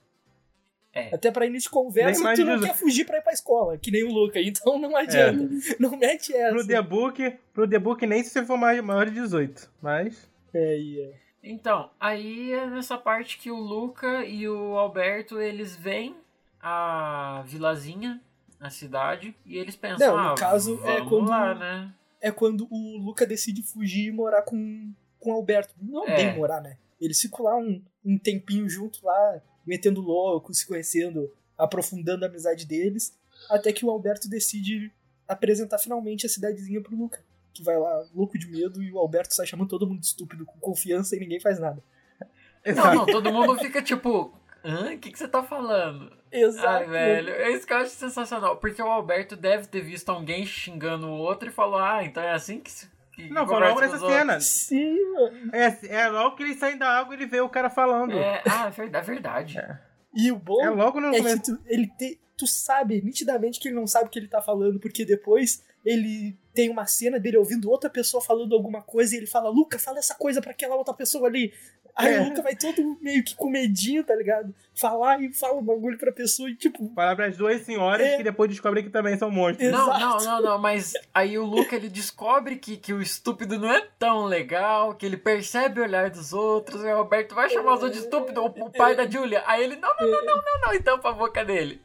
[0.93, 1.15] É.
[1.15, 2.63] Até pra início de conversa, tu não 18.
[2.67, 5.49] quer fugir pra ir pra escola, que nem o Luca, então não adianta.
[5.79, 6.53] Não mete essa.
[6.55, 10.29] Pro The Book, pro The Book nem se você for mais- maior de 18, mas...
[10.53, 11.13] É, e é.
[11.43, 16.15] Então, aí é nessa parte que o Luca e o Alberto, eles veem
[16.61, 18.21] a vilazinha,
[18.61, 21.95] a cidade, e eles pensam, Não, no ah, caso, vamos é quando- lá, né?
[22.21, 25.75] é quando o Luca decide fugir e morar com, com o Alberto.
[25.81, 26.15] Não É.
[26.17, 26.77] bem morar, né?
[27.01, 32.67] Eles ficam lá um, um tempinho junto lá, metendo louco, se conhecendo, aprofundando a amizade
[32.67, 33.17] deles,
[33.49, 34.93] até que o Alberto decide
[35.27, 37.25] apresentar finalmente a cidadezinha pro Luca.
[37.55, 40.45] Que vai lá, louco de medo, e o Alberto sai chamando todo mundo de estúpido
[40.45, 41.83] com confiança e ninguém faz nada.
[42.77, 44.93] Não, não, todo mundo fica tipo, hã?
[44.95, 46.11] O que, que você tá falando?
[46.33, 46.67] Exato.
[46.69, 48.57] Ai, velho, é isso que eu acho sensacional.
[48.57, 52.33] Porque o Alberto deve ter visto alguém xingando o outro e falou, ah, então é
[52.33, 52.71] assim que.
[52.71, 54.33] se- que Não, foi logo nessa cena.
[54.35, 55.51] outros." Sim, mano.
[55.53, 58.13] É, é logo que eles saem da água ele vê o cara falando.
[58.13, 59.11] É, É, ah, é verdade.
[59.11, 59.79] é verdade.
[60.15, 63.75] E o bom logo no é que tu, ele te- tu sabe nitidamente que ele
[63.77, 67.71] não sabe o que ele tá falando, porque depois ele tem uma cena dele ouvindo
[67.71, 70.93] outra pessoa falando alguma coisa e ele fala, Luca, fala essa coisa pra aquela outra
[70.95, 71.53] pessoa ali.
[71.97, 72.21] Aí É.
[72.21, 74.55] o Luca vai todo meio que com medinho, tá ligado?
[74.75, 76.91] Falar e fala o bagulho pra pessoa e tipo.
[76.95, 78.17] Falar pras duas senhoras É.
[78.17, 79.71] que depois descobrem que também são monstros.
[79.71, 80.01] Não, Exato.
[80.01, 83.87] não, não, não, mas aí o Luca ele descobre que, que o estúpido não é
[83.99, 87.83] tão legal, que ele percebe o olhar dos outros, e o Alberto vai chamar os
[87.83, 89.43] outros de estúpido, o, o pai da Julia.
[89.47, 91.83] Aí ele, não, não, não, não, não, não, e tampa a boca dele.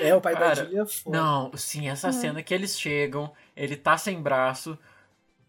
[0.00, 1.16] É, o pai da Cara, Julia é foda.
[1.16, 4.76] Não, sim, essa cena que eles chegam, ele tá sem braço.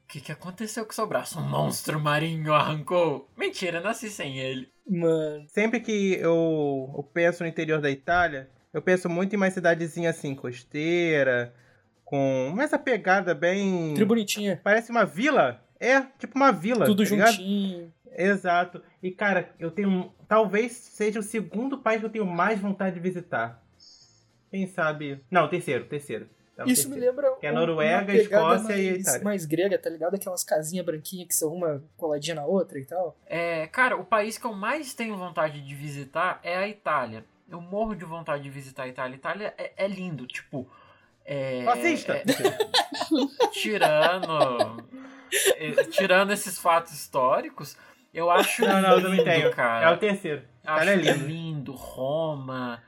[0.08, 1.38] O que, que aconteceu com seu braço?
[1.38, 3.30] Um monstro marinho arrancou.
[3.36, 4.70] Mentira, nasci sem ele.
[4.90, 5.46] Mano.
[5.50, 10.10] Sempre que eu, eu penso no interior da Itália, eu penso muito em uma cidadezinha
[10.10, 11.54] assim, costeira,
[12.06, 13.96] com essa pegada bem.
[13.96, 14.62] Tri bonitinha.
[14.64, 15.62] Parece uma vila.
[15.78, 16.86] É, tipo uma vila.
[16.86, 17.32] Tudo tá ligado?
[17.34, 17.94] juntinho.
[18.18, 18.82] Exato.
[19.04, 20.14] E, cara, eu tenho.
[20.26, 23.62] Talvez seja o segundo país que eu tenho mais vontade de visitar.
[24.50, 25.22] Quem sabe.
[25.30, 26.30] Não, o terceiro, o terceiro.
[26.58, 27.36] É o Isso me lembra.
[27.40, 29.24] Que é Noruega, Escócia e mais, Itália.
[29.24, 30.16] mais grega, tá ligado?
[30.16, 33.16] Aquelas casinhas branquinhas que são uma coladinha na outra e tal.
[33.28, 37.24] É, cara, o país que eu mais tenho vontade de visitar é a Itália.
[37.50, 39.14] Eu morro de vontade de visitar a Itália.
[39.14, 40.68] A Itália é, é lindo, tipo.
[41.24, 42.14] É, Fascista!
[42.14, 42.24] é-
[43.52, 44.84] tirando.
[45.58, 47.78] é, tirando esses fatos históricos,
[48.14, 49.52] eu acho Não, não, eu lindo, tenho.
[49.54, 49.90] cara.
[49.90, 50.42] É o terceiro.
[50.66, 51.28] Acho Itália é lindo.
[51.28, 51.72] lindo.
[51.74, 52.82] Roma.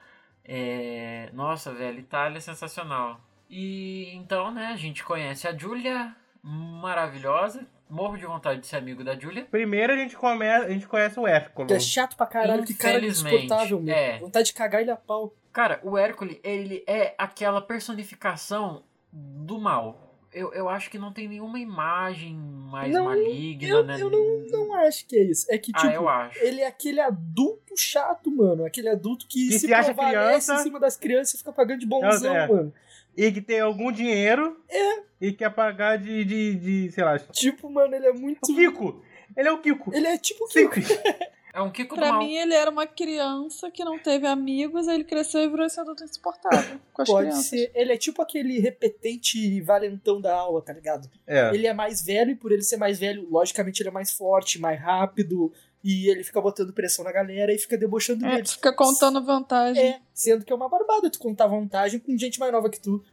[0.44, 1.30] É...
[1.34, 3.20] Nossa, velho, Itália é sensacional.
[3.50, 7.66] E então, né, a gente conhece a Julia, maravilhosa.
[7.90, 9.46] Morro de vontade de ser amigo da Julia.
[9.50, 10.48] Primeiro a gente, come...
[10.48, 11.68] a gente conhece o Hércules.
[11.70, 13.96] Que é chato pra caralho, que cara insuportável, meu.
[13.96, 14.20] é.
[14.20, 15.34] Vontade de cagar ele a pau.
[15.52, 20.06] Cara, o Hércules, ele é aquela personificação do mal.
[20.32, 23.98] Eu, eu acho que não tem nenhuma imagem mais Não, maligna, Eu, né?
[24.00, 25.48] eu não, não acho que é isso.
[25.50, 26.38] É que, Ah, tipo, eu acho.
[26.44, 28.64] ele é aquele adulto chato, mano.
[28.64, 30.54] Aquele adulto que, Que se, se acha criança.
[30.54, 32.48] em cima das crianças e fica pagando de bonzão, É.
[32.48, 32.72] mano.
[33.18, 35.00] E que tem algum dinheiro É.
[35.20, 38.40] e quer pagar de, de, de sei lá, Tipo, mano, ele é muito.
[38.52, 39.04] o Kiko.
[39.36, 39.94] Ele é o Kiko.
[39.94, 40.76] Ele é tipo o Kiko.
[41.52, 42.22] É um Kiko do Pra mal.
[42.22, 45.80] mim, ele era uma criança que não teve amigos, aí ele cresceu e virou esse
[45.80, 47.48] adulto insuportável com as Pode crianças.
[47.48, 47.72] ser.
[47.74, 51.10] Ele é tipo aquele repetente valentão da aula, tá ligado?
[51.26, 51.50] É.
[51.54, 54.60] Ele é mais velho e por ele ser mais velho, logicamente ele é mais forte,
[54.62, 55.52] mais rápido.
[55.84, 58.54] E ele fica botando pressão na galera e fica debochando É, deles.
[58.54, 59.82] fica contando vantagem.
[59.82, 63.04] É, sendo que é uma barbada tu contar vantagem com gente mais nova que tu.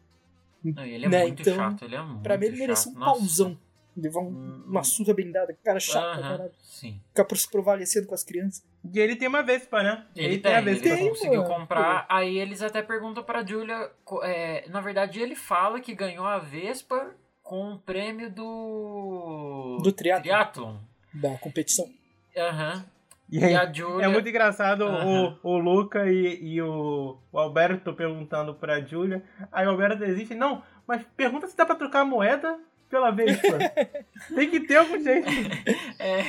[0.65, 2.95] Não, ele é Né, muito então, chato, ele é muito Pra mim ele merecia um
[2.97, 3.19] Nossa.
[3.21, 3.59] pauzão.
[3.97, 4.65] Levar um- Hum.
[4.67, 5.57] uma surra bem dada.
[5.65, 6.53] Cara chato pra Aham, caralho.
[6.63, 7.01] Sim.
[7.09, 8.63] Ficar por se prevalecendo com as crianças.
[8.93, 10.05] E ele tem uma Vespa, né?
[10.15, 10.89] Ele, tem a tem, Vespa.
[10.89, 11.55] ele Tem, conseguiu mano.
[11.55, 12.05] comprar.
[12.09, 13.91] Aí eles até perguntam pra Julia.
[14.25, 19.79] é, na verdade, ele fala que ganhou a Vespa com o prêmio do.
[19.83, 20.23] Do triatlon.
[20.23, 20.77] Triathlon.
[21.15, 21.89] Da competição.
[22.37, 22.85] Aham.
[23.29, 24.05] E E aí, a Julia.
[24.05, 25.37] é muito engraçado Aham.
[25.43, 29.23] o, o Luca e, e o, o Alberto perguntando pra Julia.
[29.51, 30.35] Aí o Alberto desiste.
[30.35, 32.57] Não, mas pergunta se dá pra trocar a moeda
[32.89, 33.59] pela Vespa.
[34.35, 35.29] Tem que ter algum jeito.
[35.99, 36.21] É.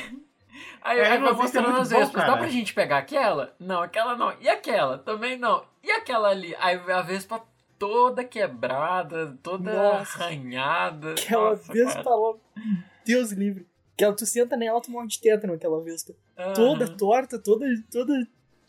[0.82, 2.26] Aí, É, não, isso é mostrando as vespas.
[2.26, 3.54] Dá pra gente pegar aquela?
[3.60, 4.34] Não, aquela não.
[4.41, 4.98] E aquela?
[4.98, 5.63] Também não.
[5.84, 6.56] E aquela ali?
[6.60, 7.43] Aí a vespa
[7.78, 10.24] toda quebrada, toda Nossa.
[10.24, 11.12] arranhada.
[11.12, 12.10] Aquela Nossa, Vespa.
[13.06, 13.67] Deus livre.
[13.97, 16.13] Aquela, tu senta nela, tu morre de tétano, aquela Vespa.
[16.38, 16.53] Aham.
[16.53, 18.13] Toda torta, toda, toda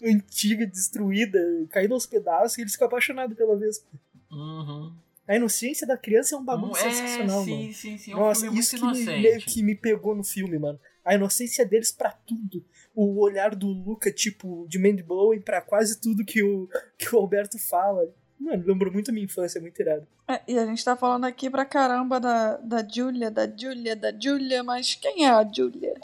[0.02, 1.38] antiga, destruída,
[1.68, 3.86] caindo aos pedaços, e eles ficam apaixonados pela Vespa.
[4.32, 4.90] Uhum.
[5.26, 7.74] A inocência da criança é um bagulho é, sensacional, sim, mano.
[7.74, 8.12] sim, sim.
[8.12, 10.80] É um Nossa, isso que me, que me pegou no filme, mano.
[11.04, 12.64] A inocência deles pra tudo.
[12.94, 17.18] O olhar do Luca, tipo, de mind blowing pra quase tudo que o, que o
[17.18, 18.10] Alberto fala.
[18.40, 20.07] Mano, lembrou muito a minha infância, é muito irado.
[20.29, 24.12] É, e a gente tá falando aqui pra caramba da, da Julia, da Julia, da
[24.16, 25.94] Julia, mas quem é a Julia?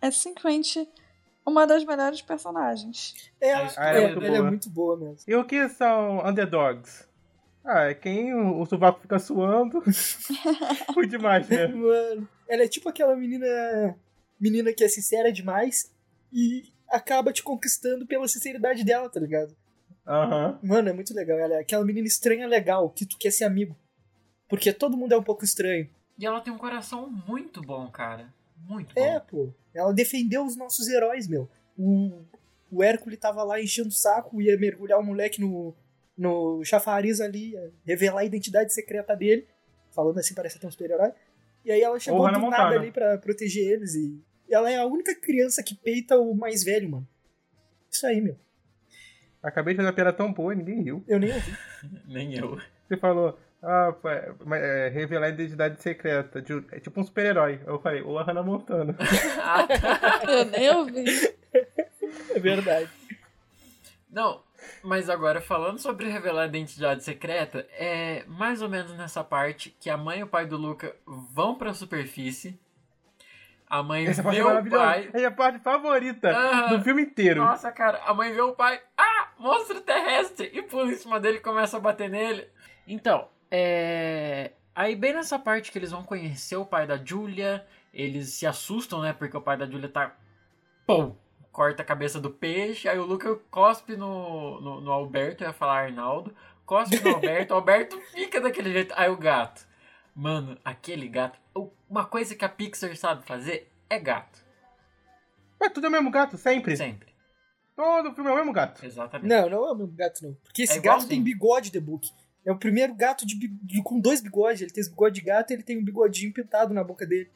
[0.00, 0.88] É simplesmente
[1.46, 3.30] uma das melhores personagens.
[3.40, 4.50] É, Ah, é, ela é muito ela é boa.
[4.50, 5.18] muito boa mesmo.
[5.28, 7.06] E o que são underdogs?
[7.64, 9.82] Ah, é quem o, o sovaco fica suando.
[10.94, 11.66] Foi demais, né?
[11.68, 13.46] Mano, ela é tipo aquela menina
[14.40, 15.92] menina que é sincera demais
[16.32, 19.54] e acaba te conquistando pela sinceridade dela, tá ligado?
[20.06, 20.58] Aham.
[20.62, 21.38] Mano, é muito legal.
[21.38, 23.76] Ela é aquela menina estranha legal, que tu quer ser amigo.
[24.48, 25.88] Porque todo mundo é um pouco estranho.
[26.18, 28.32] E ela tem um coração muito bom, cara.
[28.56, 29.00] Muito bom.
[29.00, 29.52] É, pô.
[29.74, 31.48] Ela defendeu os nossos heróis, meu.
[31.76, 32.22] O,
[32.70, 35.74] o Hércules tava lá enchendo o saco, ia mergulhar o moleque no,
[36.16, 39.46] no chafariz ali, ia revelar a identidade secreta dele.
[39.90, 41.12] Falando assim, parece até um super-herói.
[41.64, 43.94] E aí ela chegou Ou do nada ali pra proteger eles.
[43.94, 47.08] E ela é a única criança que peita o mais velho, mano.
[47.90, 48.36] Isso aí, meu.
[49.42, 51.04] Acabei de fazer uma piada tão boa e ninguém riu.
[51.08, 51.58] Eu nem ouvi.
[52.06, 52.60] Nem eu.
[52.86, 56.40] Você falou, ah, é, mas, é, revelar a identidade secreta.
[56.40, 57.60] De, é tipo um super-herói.
[57.66, 58.96] Eu falei, ou a Hannah Montana.
[60.28, 61.04] Eu nem ouvi.
[62.30, 62.90] É verdade.
[64.10, 64.42] Não,
[64.82, 69.88] mas agora falando sobre revelar a identidade secreta, é mais ou menos nessa parte que
[69.88, 72.60] a mãe e o pai do Luca vão pra superfície.
[73.72, 74.84] A mãe Essa vê parte é o maravilhosa.
[74.84, 75.10] pai.
[75.14, 76.30] É a parte favorita
[76.68, 77.42] do filme inteiro.
[77.42, 78.78] Nossa, cara, a mãe vê o pai.
[78.98, 79.11] Ah,
[79.42, 80.50] monstro terrestre!
[80.52, 82.48] E pula em cima dele e começa a bater nele.
[82.86, 84.52] Então, é.
[84.74, 89.02] Aí, bem nessa parte que eles vão conhecer o pai da Julia, eles se assustam,
[89.02, 89.12] né?
[89.12, 90.16] Porque o pai da Julia tá.
[90.86, 91.14] Pum!
[91.50, 92.88] Corta a cabeça do peixe.
[92.88, 96.34] Aí o Luca cospe no, no, no Alberto, eu ia falar Arnaldo.
[96.64, 98.94] Cospe no Alberto, o Alberto fica daquele jeito.
[98.96, 99.66] Aí o gato.
[100.14, 101.38] Mano, aquele gato.
[101.88, 104.42] Uma coisa que a Pixar sabe fazer é gato.
[105.60, 106.74] Mas tudo é o mesmo gato, sempre.
[106.74, 107.11] Sempre.
[107.76, 108.84] Todo filme é o mesmo gato.
[108.84, 109.28] Exatamente.
[109.28, 110.34] Não, não é o mesmo gato, não.
[110.44, 112.10] Porque esse É gato tem bigode, The Book.
[112.44, 114.62] É o primeiro gato de, de- com dois bigodes.
[114.62, 117.30] Ele tem esse bigode de gato e ele tem um bigodinho pintado na boca dele.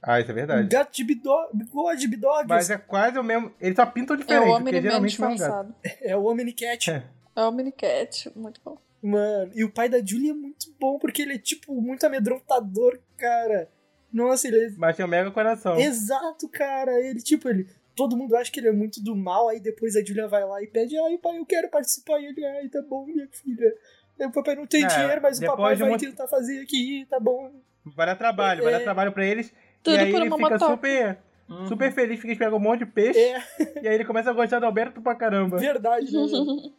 [0.00, 0.68] Ah, isso é Um verdade.
[0.68, 2.48] gato de bigode, bidog.
[2.48, 3.52] Mas é quase o mesmo.
[3.60, 5.74] Eles só pintam É diferente, o porque Omni Man geralmente é um gato.
[6.02, 6.90] É o Omnicat.
[6.90, 7.02] É.
[7.36, 8.78] É o Omnicat, muito bom.
[9.02, 12.98] Mano, e o pai da Julie é muito bom, porque ele é, tipo, muito amedrontador,
[13.16, 13.68] cara.
[14.12, 14.70] Nossa, ele é...
[14.76, 15.76] Mas tem um mega coração.
[15.78, 17.00] Exato, cara.
[17.00, 17.66] Ele, tipo, ele...
[17.94, 20.62] Todo mundo acha que ele é muito do mal, aí depois a Julia vai lá
[20.62, 22.18] e pede, ai, pai, eu quero participar.
[22.20, 23.74] E ele, ai, tá bom, minha filha.
[24.20, 27.52] O papai não tem É, dinheiro, mas o papai vai tentar fazer aqui, tá bom.
[27.84, 28.78] Vai dar trabalho, vai É.
[28.78, 29.52] dar trabalho pra eles.
[29.82, 30.72] Tudo e aí por ele uma fica motoca.
[30.72, 31.66] super, Uhum.
[31.66, 33.18] super feliz, porque eles pegam um monte de peixe.
[33.18, 33.42] É,
[33.82, 35.58] E aí ele começa a gostar do Alberto pra caramba.
[35.58, 36.20] verdade, né?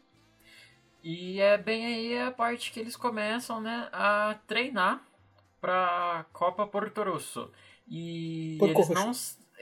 [1.04, 5.06] E é bem aí a parte que eles começam, né, a treinar
[5.60, 7.52] pra Copa Porto Rosso.
[7.89, 9.12] E Porco eles não,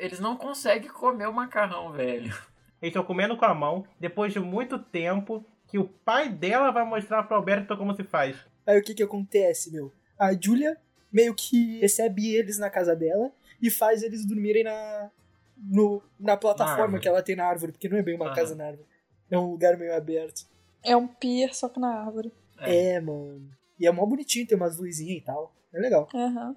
[0.01, 2.33] eles não conseguem comer o macarrão, velho.
[2.81, 6.83] Eles estão comendo com a mão, depois de muito tempo, que o pai dela vai
[6.83, 8.35] mostrar pro Alberto como se faz.
[8.65, 9.91] Aí o que que acontece, meu?
[10.17, 10.75] A Julia
[11.11, 15.11] meio que recebe eles na casa dela e faz eles dormirem na,
[15.55, 17.01] no, na plataforma árvore.
[17.01, 18.35] que ela tem na árvore, porque não é bem uma Aham.
[18.35, 18.87] casa na árvore.
[19.29, 20.47] É um lugar meio aberto.
[20.83, 22.33] É um pier, só que na árvore.
[22.57, 22.93] É.
[22.93, 23.51] É, mano.
[23.79, 25.53] E é mó bonitinho, tem umas luzinhas e tal.
[25.71, 26.09] É legal.
[26.13, 26.55] Aham.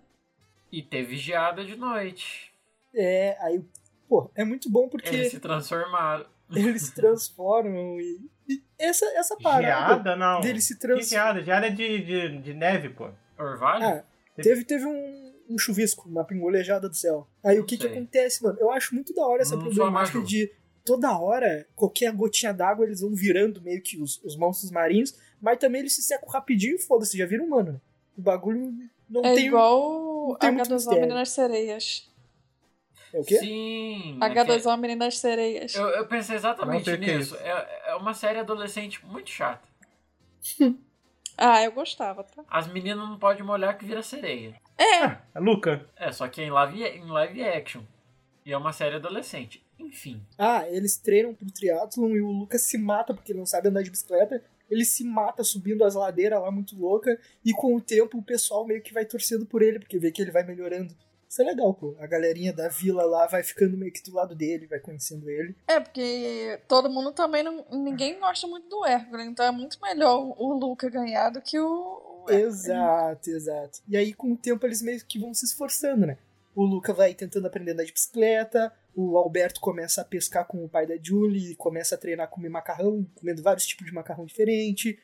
[0.72, 2.53] E ter vigiada de noite.
[2.94, 3.62] É, aí,
[4.08, 6.26] pô, é muito bom porque Eles se transformaram.
[6.54, 10.40] eles se transformam e, e essa, essa parada Geada, não.
[10.40, 11.08] deles se Que transformam.
[11.08, 11.42] geada?
[11.42, 13.08] Geada é de, de, de neve, pô.
[13.38, 13.84] Orvalho?
[13.84, 14.04] Ah,
[14.40, 17.26] teve, teve um, um chuvisco, uma pingolejada do céu.
[17.42, 18.56] Aí o que que acontece, mano?
[18.60, 20.52] Eu acho muito da hora essa Não problemática de
[20.84, 25.58] toda hora, qualquer gotinha d'água, eles vão virando meio que os, os monstros marinhos, mas
[25.58, 27.80] também eles se secam rapidinho e foda-se, já viram humano, né?
[28.18, 28.72] O bagulho
[29.08, 29.46] não É tem.
[29.46, 31.00] igual não tem muito H2O mistério.
[31.00, 32.10] Menino das Sereias.
[33.14, 33.38] É o quê?
[33.38, 34.18] Sim.
[34.20, 35.72] é que- H2O Menino das Sereias.
[35.74, 37.36] Eu, eu pensei exatamente é nisso.
[37.36, 39.62] É, é uma série adolescente muito chata.
[41.36, 42.44] Ah, eu gostava, tá?
[42.48, 44.54] As meninas não podem molhar que vira sereia.
[44.78, 45.84] É, Luca.
[45.96, 47.82] É, só que é em live, em live action.
[48.46, 49.60] E é uma série adolescente.
[49.76, 50.22] Enfim.
[50.38, 53.82] Ah, eles treinam pro triatlon e o Lucas se mata porque ele não sabe andar
[53.82, 54.40] de bicicleta.
[54.70, 57.18] Ele se mata subindo as ladeiras lá muito louca.
[57.44, 60.22] E com o tempo o pessoal meio que vai torcendo por ele, porque vê que
[60.22, 60.94] ele vai melhorando.
[61.34, 61.96] Isso é legal, pô.
[61.98, 65.56] A galerinha da vila lá vai ficando meio que do lado dele, vai conhecendo ele.
[65.66, 67.66] é porque todo mundo também não.
[67.72, 71.66] Ninguém gosta muito do Hércules, então é muito melhor o- Luca ganhar do que o.
[72.24, 72.60] o Hércules.
[72.60, 73.80] Exato, exato.
[73.88, 76.18] E aí, com o tempo, eles meio que vão se esforçando, né?
[76.54, 80.64] O Luca vai tentando aprender a andar de bicicleta, o Alberto começa a pescar com
[80.64, 84.24] o pai da Julie, começa a treinar a comer macarrão, comendo vários tipos de macarrão
[84.24, 84.96] diferente.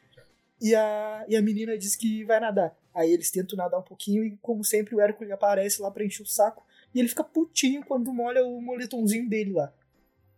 [0.61, 2.73] E a, e a menina diz que vai nadar.
[2.95, 6.23] Aí eles tentam nadar um pouquinho e, como sempre, o Hércules aparece lá pra encher
[6.23, 6.65] o saco.
[6.95, 9.73] E ele fica putinho quando molha o moletomzinho dele lá.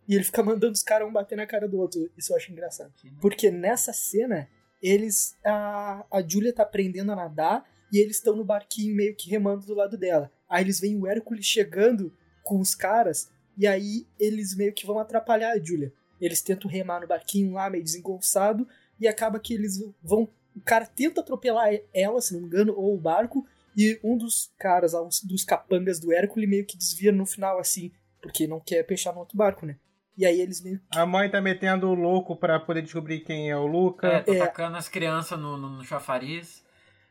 [0.07, 2.09] E ele fica mandando os caras um bater na cara do outro.
[2.17, 2.93] Isso eu acho engraçado.
[3.19, 4.49] Porque nessa cena,
[4.81, 5.35] eles.
[5.43, 9.65] A, a Julia tá aprendendo a nadar e eles estão no barquinho meio que remando
[9.65, 10.31] do lado dela.
[10.49, 14.99] Aí eles veem o Hércules chegando com os caras e aí eles meio que vão
[14.99, 15.93] atrapalhar a Julia.
[16.19, 18.67] Eles tentam remar no barquinho lá, meio desengonçado,
[18.99, 20.27] e acaba que eles vão.
[20.55, 24.51] O cara tenta atropelar ela, se não me engano, ou o barco, e um dos
[24.59, 28.83] caras, um dos capangas do Hércules, meio que desvia no final assim, porque não quer
[28.83, 29.77] peixar no outro barco, né?
[30.15, 33.57] E aí eles meio A mãe tá metendo o louco pra poder descobrir quem é
[33.57, 34.07] o Luca.
[34.07, 34.37] É, tá É.
[34.37, 36.63] tacando as crianças no, no, no chafariz.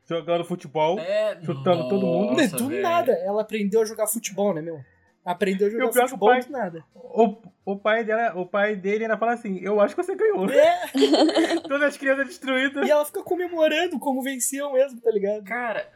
[0.09, 0.99] Jogando futebol.
[1.01, 2.33] É, Chutando todo mundo.
[2.41, 2.83] nossa, do velho.
[2.83, 4.85] nada, ela aprendeu a jogar futebol, né, meu?
[5.25, 6.85] Aprendeu a jogar o pior é o futebol pai- do nada.
[6.95, 10.51] O, o, pai dela, o pai dele ainda fala assim: Eu acho que você ganhou.
[10.51, 10.87] É,
[11.69, 12.87] Todas as crianças destruídas.
[12.87, 15.45] e ela fica comemorando como venceu mesmo, tá ligado?
[15.45, 15.89] Cara,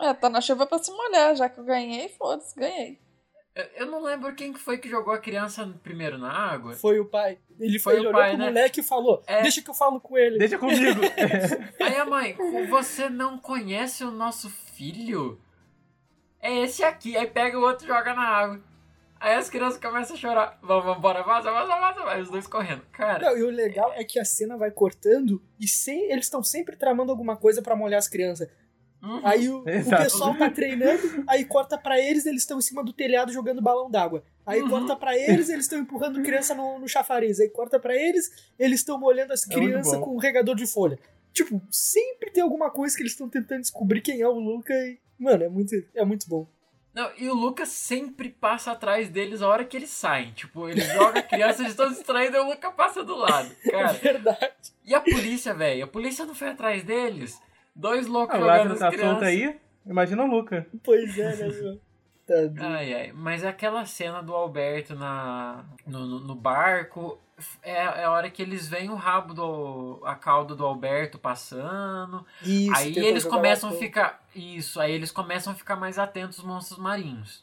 [0.00, 2.98] É, tá na chuva pra se molhar, já que eu ganhei, foda-se, ganhei.
[3.76, 6.74] eu- não lembro quem que foi que jogou a criança primeiro na água.
[6.74, 7.38] Foi o pai.
[7.58, 8.44] Ele, Foi foi, ele o olhou pai, pro né?
[8.46, 9.40] moleque e falou: É.
[9.42, 10.36] Deixa que eu falo com ele.
[10.38, 11.00] Deixa comigo.
[11.80, 12.36] Aí a mãe,
[12.68, 15.40] você não conhece o nosso filho?
[16.42, 17.16] É esse aqui.
[17.16, 18.60] Aí pega o outro e joga na água.
[19.24, 20.58] Aí as crianças começam a chorar.
[20.62, 22.02] Vamos, vamos, bora, vaza, vaza, vaza.
[22.04, 22.82] Vai os dois correndo.
[22.92, 26.42] Cara, Não, e o legal é que a cena vai cortando e sem, eles estão
[26.42, 28.48] sempre tramando alguma coisa pra molhar as crianças.
[29.02, 29.20] uhum.
[29.24, 29.64] Aí o, o
[30.02, 33.90] pessoal tá treinando, aí corta pra eles, eles estão em cima do telhado jogando balão
[33.90, 34.22] d'água.
[34.44, 34.68] Aí Uhum.
[34.68, 37.40] corta pra eles, eles estão empurrando criança no, no chafariz.
[37.40, 40.02] Aí corta pra eles, eles estão molhando as É crianças bom.
[40.02, 40.98] com um regador de folha.
[41.32, 44.98] Tipo, sempre tem alguma coisa que eles estão tentando descobrir quem é o Luca e.
[45.18, 46.46] Mano, é muito, é muito bom.
[46.94, 50.30] Não, e o Lucas sempre passa atrás deles a hora que eles saem.
[50.32, 53.50] Tipo, eles jogam a criança, eles estão distraindo e o Lucas passa do lado.
[53.66, 54.52] É Cara, verdade.
[54.84, 55.84] e a polícia, velho?
[55.84, 57.42] A polícia não foi atrás deles?
[57.74, 59.22] Dois loucos Ah, o jogando Lázaro as tá crianças.
[59.24, 59.60] aí.
[59.84, 60.66] Imagina o Luca.
[60.84, 61.80] Pois é, né, meu?
[62.26, 62.62] Tá doido.
[62.62, 63.12] Ai, ai.
[63.12, 67.18] Mas aquela cena do Alberto na, no, no, no barco
[67.62, 70.00] é, é a hora que eles veem o rabo do.
[70.04, 72.24] a cauda do Alberto passando.
[72.42, 74.24] Isso, aí eles começam a ficar.
[74.34, 77.42] Isso, aí eles começam a ficar mais atentos aos monstros marinhos.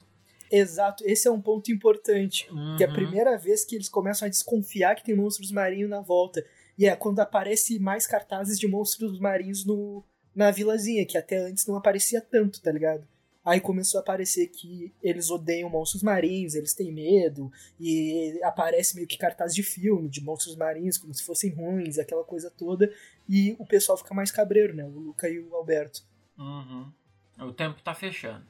[0.51, 2.45] Exato, esse é um ponto importante.
[2.77, 2.93] Que é a Uhum.
[2.95, 6.45] primeira vez que eles começam a desconfiar que tem monstros marinhos na volta.
[6.77, 10.03] E é quando aparece mais cartazes de monstros marinhos no,
[10.35, 13.07] na vilazinha, que até antes não aparecia tanto, tá ligado?
[13.43, 19.07] Aí começou a aparecer que eles odeiam monstros marinhos, eles têm medo, e aparece meio
[19.07, 22.93] que cartaz de filme, de monstros marinhos, como se fossem ruins, aquela coisa toda,
[23.27, 24.85] e o pessoal fica mais cabreiro, né?
[24.85, 26.03] O Luca e o Alberto.
[26.37, 26.91] Uhum.
[27.39, 28.45] O tempo tá fechando.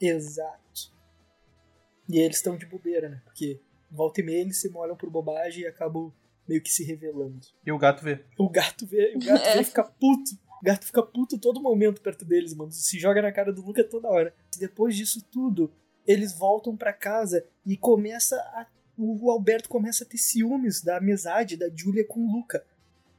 [0.00, 0.94] Exato.
[2.08, 3.20] E eles estão de bobeira, né?
[3.24, 6.12] Porque volta e meia eles se molham por bobagem e acabam
[6.48, 7.46] meio que se revelando.
[7.64, 8.24] E o gato vê.
[8.38, 10.30] O gato vê, o gato vê e fica puto.
[10.60, 12.72] O gato fica puto todo momento perto deles, mano.
[12.72, 14.34] Se joga na cara do Luca toda hora.
[14.58, 15.70] Depois disso tudo,
[16.06, 18.66] eles voltam para casa e começa a,
[18.96, 22.64] o Alberto começa a ter ciúmes da amizade da Julia com o Luca.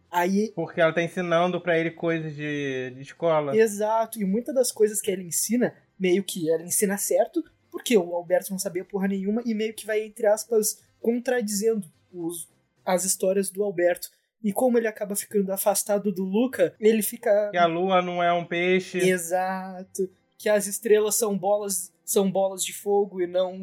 [0.10, 3.56] Aí, Porque ela tá ensinando pra ele coisas de, de escola.
[3.56, 8.16] exato, e muitas das coisas que ela ensina, meio que ela ensina certo, porque o
[8.16, 12.48] Alberto não sabia porra nenhuma e meio que vai, entre aspas, contradizendo os,
[12.86, 14.10] as histórias do Alberto.
[14.44, 18.32] E como ele acaba ficando afastado do Luca, ele fica Que a lua não é
[18.32, 18.98] um peixe.
[19.00, 20.10] Exato.
[20.38, 23.58] Que as estrelas são bolas, são bolas de fogo e não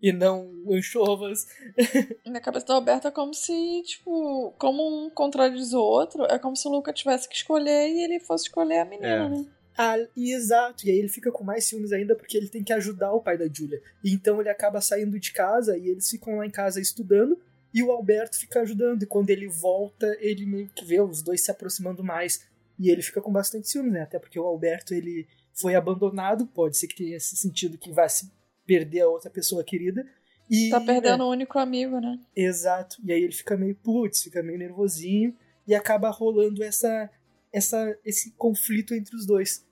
[0.00, 1.46] e não anchovas.
[2.26, 3.52] Na cabeça do Alberto é como se,
[3.84, 8.02] tipo, como um contradiz o outro, é como se o Luca tivesse que escolher e
[8.02, 9.28] ele fosse escolher a menina, É.
[9.28, 9.46] né?
[9.78, 10.86] Ah, e exato.
[10.86, 13.38] E aí ele fica com mais ciúmes ainda porque ele tem que ajudar o pai
[13.38, 13.80] da Julia.
[14.04, 17.38] E então ele acaba saindo de casa e eles ficam lá em casa estudando
[17.74, 19.02] e o Alberto fica ajudando.
[19.02, 22.46] E quando ele volta, ele meio que vê os dois se aproximando mais.
[22.78, 24.02] E ele fica com bastante ciúmes, né?
[24.02, 28.08] Até porque o Alberto ele foi abandonado, pode ser que tenha esse sentido que vai
[28.08, 28.30] se
[28.66, 30.04] perder a outra pessoa querida.
[30.50, 32.18] E, Tá perdendo o único amigo, né?
[32.34, 32.96] Exato.
[33.04, 37.08] E aí ele fica meio putz, fica meio nervosinho e acaba rolando essa,
[37.52, 39.64] essa esse conflito entre os dois,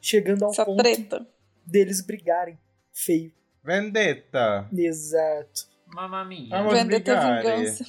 [0.00, 1.26] chegando ao Essa ponto treta.
[1.66, 2.58] deles brigarem
[2.92, 3.32] feio.
[3.62, 4.68] Vendetta.
[4.72, 5.68] Exato.
[5.94, 6.48] Mamma mia.
[6.50, 7.84] Vamos Vendetta vingança.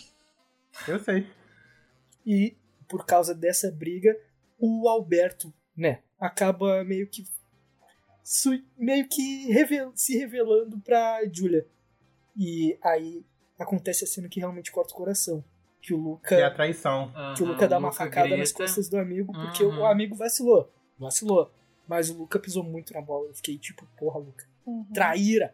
[0.87, 1.27] Eu sei.
[2.25, 2.55] E
[2.87, 4.15] por causa dessa briga,
[4.59, 7.23] o Alberto, né, acaba meio que
[8.77, 11.65] meio que revel- se revelando pra Julia.
[12.35, 13.23] E aí
[13.57, 15.43] acontece a cena que realmente corta o coração,
[15.81, 17.11] que o Luca Que é a traição.
[17.35, 18.63] que o Aham, Luca dá uma Luca facada nas grita.
[18.63, 19.79] costas do amigo, porque Uhum.
[19.81, 20.71] o amigo vacilou.
[20.97, 21.51] Vacilou.
[21.87, 23.27] Mas o Luca pisou muito na bola.
[23.29, 24.45] Eu fiquei tipo, porra, Luca.
[24.65, 24.85] Uhum.
[24.93, 25.53] Traíra!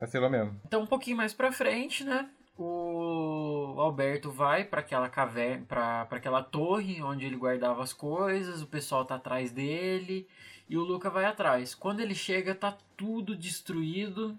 [0.00, 0.60] Vacilou mesmo.
[0.66, 2.28] Então, um pouquinho mais pra frente, né?
[2.58, 8.62] O Alberto vai pra aquela caverna, pra aquela torre onde ele guardava as coisas.
[8.62, 10.26] O pessoal tá atrás dele
[10.68, 11.74] e o Luca vai atrás.
[11.74, 14.38] Quando ele chega, tá tudo destruído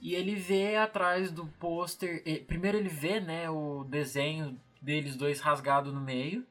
[0.00, 2.22] e ele vê atrás do pôster.
[2.26, 6.44] eh, Primeiro ele vê, né, o desenho deles dois rasgado no meio.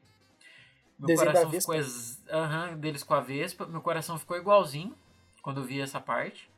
[0.98, 3.66] Meu Desenho coração ficou ex- aham, deles com a Vespa.
[3.66, 4.94] Meu coração ficou igualzinho
[5.42, 6.48] quando eu vi essa parte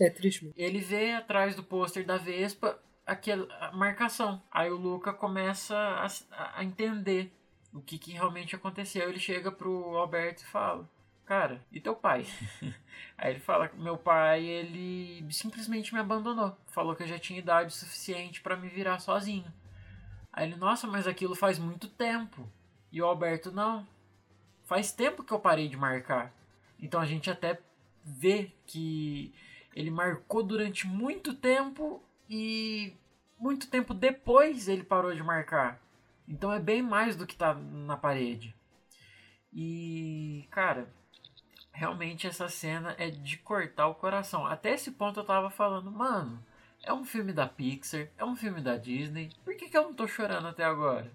[0.00, 0.54] É triste mesmo.
[0.58, 4.42] ele vê atrás do pôster da Vespa aquela a marcação.
[4.50, 7.32] Aí o Luca começa a, a entender
[7.72, 9.08] o que, que realmente aconteceu.
[9.08, 10.88] Ele chega pro Alberto e fala:
[11.24, 12.26] Cara, e teu pai?
[13.16, 16.56] Aí ele fala: Meu pai, ele simplesmente me abandonou.
[16.66, 19.52] Falou que eu já tinha idade suficiente pra me virar sozinho.
[20.32, 22.48] Aí ele: Nossa, mas aquilo faz muito tempo.
[22.90, 23.86] E o Alberto: Não.
[24.64, 26.32] Faz tempo que eu parei de marcar.
[26.78, 27.60] Então a gente até
[28.04, 29.34] vê que
[29.74, 32.94] ele marcou durante muito tempo e
[33.38, 35.80] muito tempo depois ele parou de marcar.
[36.28, 38.54] Então é bem mais do que tá na parede.
[39.52, 40.88] E, cara,
[41.72, 44.46] realmente essa cena é de cortar o coração.
[44.46, 46.42] Até esse ponto eu tava falando, mano,
[46.82, 49.94] é um filme da Pixar, é um filme da Disney, por que, que eu não
[49.94, 51.10] tô chorando até agora?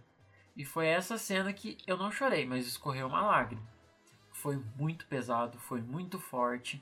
[0.56, 3.62] E foi essa cena que eu não chorei, mas escorreu uma lágrima.
[4.32, 6.82] Foi muito pesado, foi muito forte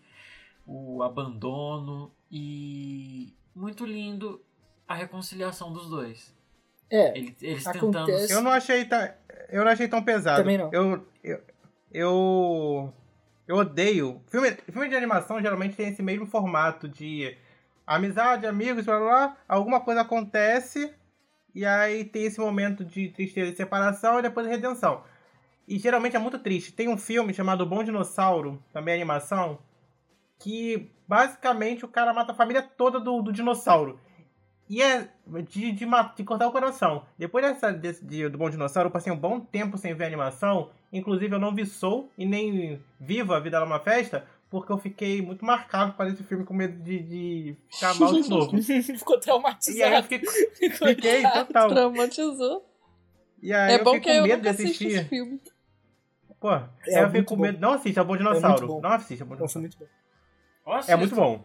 [0.66, 4.42] o abandono e muito lindo
[4.88, 6.34] a reconciliação dos dois.
[6.90, 8.32] É, Eles, eles Acontece- tentando.
[8.32, 9.10] Eu não achei tão,
[9.50, 10.42] eu não achei tão pesado.
[10.42, 10.70] Também não.
[10.72, 11.42] Eu, eu,
[11.92, 12.94] eu,
[13.48, 14.22] eu odeio.
[14.28, 17.36] Filme, filme de animação geralmente tem esse mesmo formato de
[17.88, 19.38] amizade, amigos, blá blá blá.
[19.48, 20.94] Alguma coisa acontece
[21.54, 25.04] e aí tem esse momento de tristeza e separação e depois redenção.
[25.68, 26.72] E geralmente é muito triste.
[26.72, 29.58] Tem um filme chamado Bom Dinossauro, também é animação,
[30.40, 34.00] que basicamente o cara mata a família toda do, do dinossauro.
[34.68, 35.10] E é
[35.48, 37.06] de, de, de cortar o coração.
[37.20, 40.72] Depois dessa, desse, de- do Bom Dinossauro, eu passei um bom tempo sem ver animação.
[40.92, 44.80] Inclusive, eu não vi Soul e nem Viva, A Vida é uma Festa, porque eu
[44.80, 48.58] fiquei muito marcado com esse filme com medo de, de ficar mal de novo.
[48.98, 50.08] ficou e aí eu traumatizado.
[50.08, 51.70] fiquei, fiquei total.
[51.70, 52.66] Traumatizou.
[53.44, 55.10] E aí É eu bom fiquei que com eu medo de assisti esse assistir.
[55.10, 55.40] filme.
[56.40, 57.42] Pô, É eu fiquei muito com bom.
[57.44, 57.60] medo.
[57.60, 58.68] Não assista, é o Bom muito Dinossauro.
[58.68, 58.82] bom.
[58.82, 59.62] não assista, é o Bom É Dinossauro.
[59.62, 59.86] filme muito bom.
[60.66, 61.44] Nossa, É muito bom.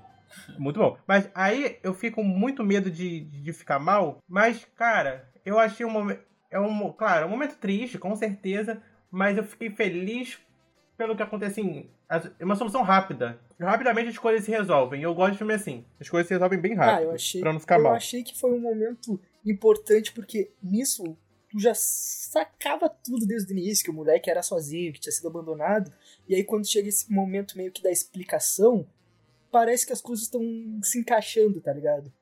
[0.58, 0.96] Muito bom.
[1.06, 4.18] Mas aí eu fico com muito medo de, de ficar mal.
[4.28, 6.22] Mas, cara, eu achei um momento.
[6.50, 8.80] É um, claro, é um momento triste, com certeza.
[9.10, 10.38] Mas eu fiquei feliz
[10.96, 11.64] pelo que aconteceu.
[11.64, 13.40] Assim, as- é uma solução rápida.
[13.58, 15.00] Rapidamente as coisas se resolvem.
[15.00, 15.84] E eu gosto de filme assim.
[16.00, 16.98] As coisas se resolvem bem rápido.
[16.98, 17.94] Ah, eu achei, Pra não ficar eu mal.
[17.94, 21.16] achei que foi um momento importante, porque nisso
[21.50, 25.26] tu já sacava tudo desde o início, que o moleque era sozinho, que tinha sido
[25.28, 25.92] abandonado.
[26.28, 28.86] E aí quando chega esse momento meio que da explicação,
[29.50, 30.42] parece que as coisas estão
[30.82, 32.12] se encaixando, tá ligado?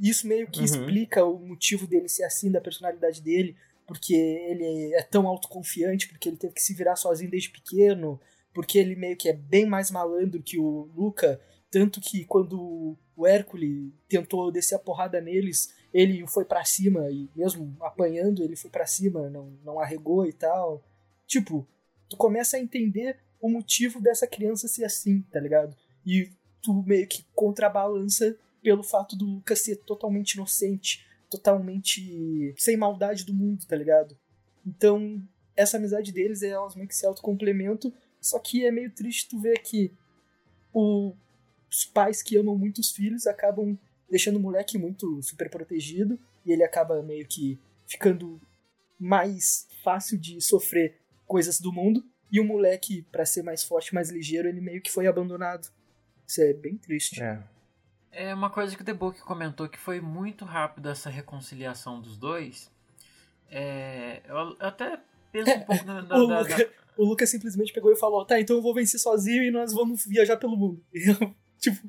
[0.00, 0.64] isso meio que Uhum.
[0.64, 3.56] explica o motivo dele ser assim, da personalidade dele,
[3.86, 8.20] porque ele é tão autoconfiante, porque ele teve que se virar sozinho desde pequeno,
[8.54, 11.40] porque ele meio que é bem mais malandro que o Luca,
[11.70, 17.28] tanto que quando o Hércules tentou descer a porrada neles, ele foi pra cima e
[17.34, 20.84] mesmo apanhando, ele foi pra cima, não, não arregou e tal.
[21.26, 21.66] Tipo,
[22.08, 25.76] tu começa a entender o motivo dessa criança ser assim, tá ligado?
[26.06, 26.30] E
[26.62, 33.32] tu meio que contrabalança pelo fato do Lucas ser totalmente inocente, totalmente sem maldade do
[33.34, 34.16] mundo, tá ligado?
[34.66, 35.22] Então,
[35.56, 39.58] essa amizade deles, elas meio que se autocomplementam, só que é meio triste tu ver
[39.62, 39.92] que
[40.72, 41.14] o-
[41.70, 43.78] os pais que amam muito os filhos acabam
[44.10, 48.40] deixando o moleque muito super protegido e ele acaba meio que ficando
[48.98, 54.10] mais fácil de sofrer coisas do mundo e o moleque, pra ser mais forte, mais
[54.10, 55.68] ligeiro, ele meio que foi abandonado.
[56.28, 57.22] Isso é bem triste.
[57.22, 57.42] É.
[58.12, 62.16] É uma coisa que o The Book comentou que foi muito rápido essa reconciliação dos
[62.18, 62.70] dois.
[63.50, 65.00] É, eu até
[65.32, 68.24] penso um pouco na, na- O da- Luca, da- o Luca simplesmente pegou e falou:
[68.24, 70.84] Tá, então eu vou vencer sozinho e nós vamos viajar pelo mundo.
[70.92, 71.88] Eu, tipo,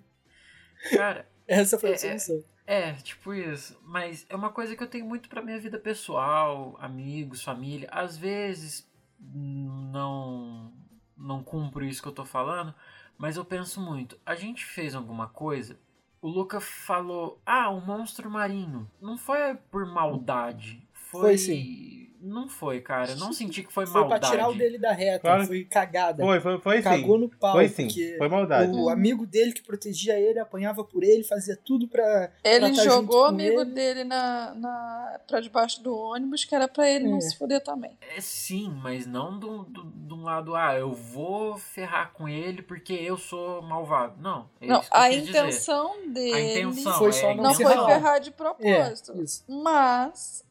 [0.95, 1.97] Cara, essa foi a É, é.
[1.97, 2.43] solução.
[2.65, 3.77] é, tipo isso.
[3.83, 7.89] Mas é uma coisa que eu tenho muito pra minha vida pessoal, amigos, família.
[7.91, 8.87] Às vezes
[9.19, 10.71] não
[11.17, 12.73] não cumpro isso que eu tô falando,
[13.19, 14.17] mas eu penso muito.
[14.25, 15.77] A gente fez alguma coisa,
[16.21, 18.89] o Luca falou: "Ah, o monstro marinho".
[19.01, 20.81] Não foi por maldade.
[20.93, 21.98] Foi, Foi sim.
[22.21, 23.11] Não foi, cara.
[23.11, 24.31] Eu não senti que foi, Foi pra maldade.
[24.31, 25.45] tirar o dele da reta, Claro.
[25.45, 26.23] foi cagada.
[26.23, 26.83] Foi, foi, foi sim.
[26.83, 27.53] Cagou no pau.
[27.53, 27.87] Foi sim.
[28.17, 28.71] Foi maldade.
[28.73, 32.31] O amigo dele que protegia ele, apanhava por ele, fazia tudo pra.
[32.43, 33.71] Ele Pra tá jogou o amigo ele.
[33.71, 37.09] dele na, na, pra debaixo do ônibus, que era pra ele É.
[37.09, 37.97] não se fuder também.
[38.15, 42.61] É sim, mas não do, do, de um lado, ah, eu vou ferrar com ele
[42.61, 44.15] porque eu sou malvado.
[44.21, 45.29] Não, é não, isso que eu a quis dizer.
[45.39, 48.19] intenção dele A intenção Foi é só não não foi ferrar.
[48.19, 49.21] de É, propósito.
[49.21, 49.43] isso.
[49.47, 50.43] Mas,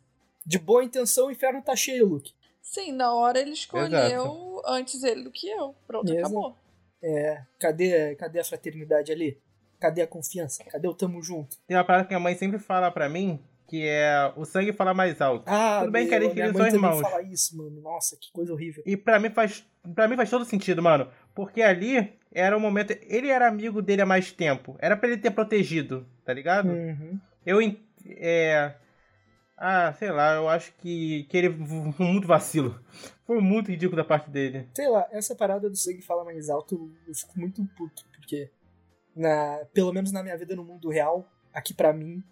[0.49, 2.33] De boa intenção, o inferno tá cheio, Luke.
[2.63, 5.75] sim, na hora ele escolheu antes ele do que eu.
[5.87, 6.27] Pronto, Exato.
[6.27, 6.57] acabou.
[7.03, 9.39] É, cadê, cadê a fraternidade ali?
[9.79, 10.65] Cadê a confiança?
[10.65, 11.59] Cadê o tamo junto?
[11.67, 13.39] Tem uma parada que a mãe sempre fala pra mim,
[13.69, 15.45] que é o sangue fala mais alto.
[15.47, 17.01] Ah, Tudo bem que meu, eles minha são irmãos.
[17.03, 17.81] fala isso, mano.
[17.83, 18.83] Nossa, que coisa horrível.
[18.87, 22.91] E pra mim faz, para mim faz todo sentido, mano, porque ali era o momento,
[23.03, 24.77] ele era amigo dele há mais tempo.
[24.81, 26.71] Era pra ele ter protegido, tá ligado?
[26.71, 27.21] Uhum.
[27.47, 27.61] Eu
[28.17, 28.75] é
[29.59, 31.51] ah, sei lá, eu acho que que ele
[31.93, 32.81] foi muito vacilo.
[33.27, 34.69] Foi muito ridículo da parte dele.
[34.75, 38.51] Sei lá, essa parada do sangue fala mais alto, eu fico muito puto, porque
[39.15, 42.23] na, pelo menos na minha vida no mundo real, aqui pra mim,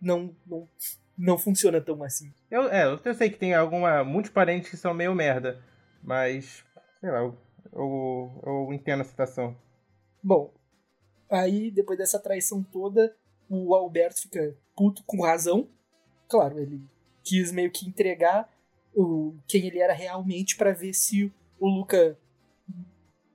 [0.00, 0.68] não, não,
[1.16, 2.32] não funciona tão assim.
[2.50, 5.62] Eu, é, eu sei que tem alguma muitos parentes que são meio merda,
[6.02, 6.64] mas
[7.00, 7.38] sei lá, eu,
[7.72, 9.56] eu, eu entendo a situação.
[10.22, 10.52] Bom,
[11.30, 13.14] aí depois dessa traição toda,
[13.48, 15.68] o Alberto fica puto com razão.
[16.32, 16.80] Claro, ele
[17.22, 18.50] quis meio que entregar
[18.94, 21.30] o, quem ele era realmente pra ver se
[21.60, 22.18] o Luca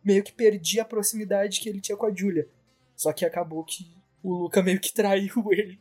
[0.04, 2.48] meio que perdia a proximidade que ele tinha com a Julia.
[2.96, 5.80] Só que acabou que o Luca meio que traiu ele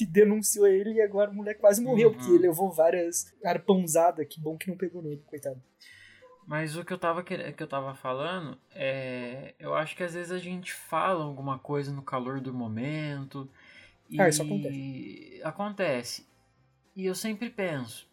[0.00, 2.14] e denunciou ele e agora o moleque quase morreu, Uhum.
[2.14, 4.26] porque ele levou várias arpãozadas.
[4.26, 5.62] Que bom que não pegou nele, coitado.
[6.46, 10.14] Mas o que eu tava quer- que eu tava falando é, eu acho que às
[10.14, 13.46] vezes a gente fala alguma coisa no calor do momento
[14.08, 15.40] e Ah, isso acontece.
[15.42, 16.26] acontece.
[16.96, 18.08] E eu sempre penso,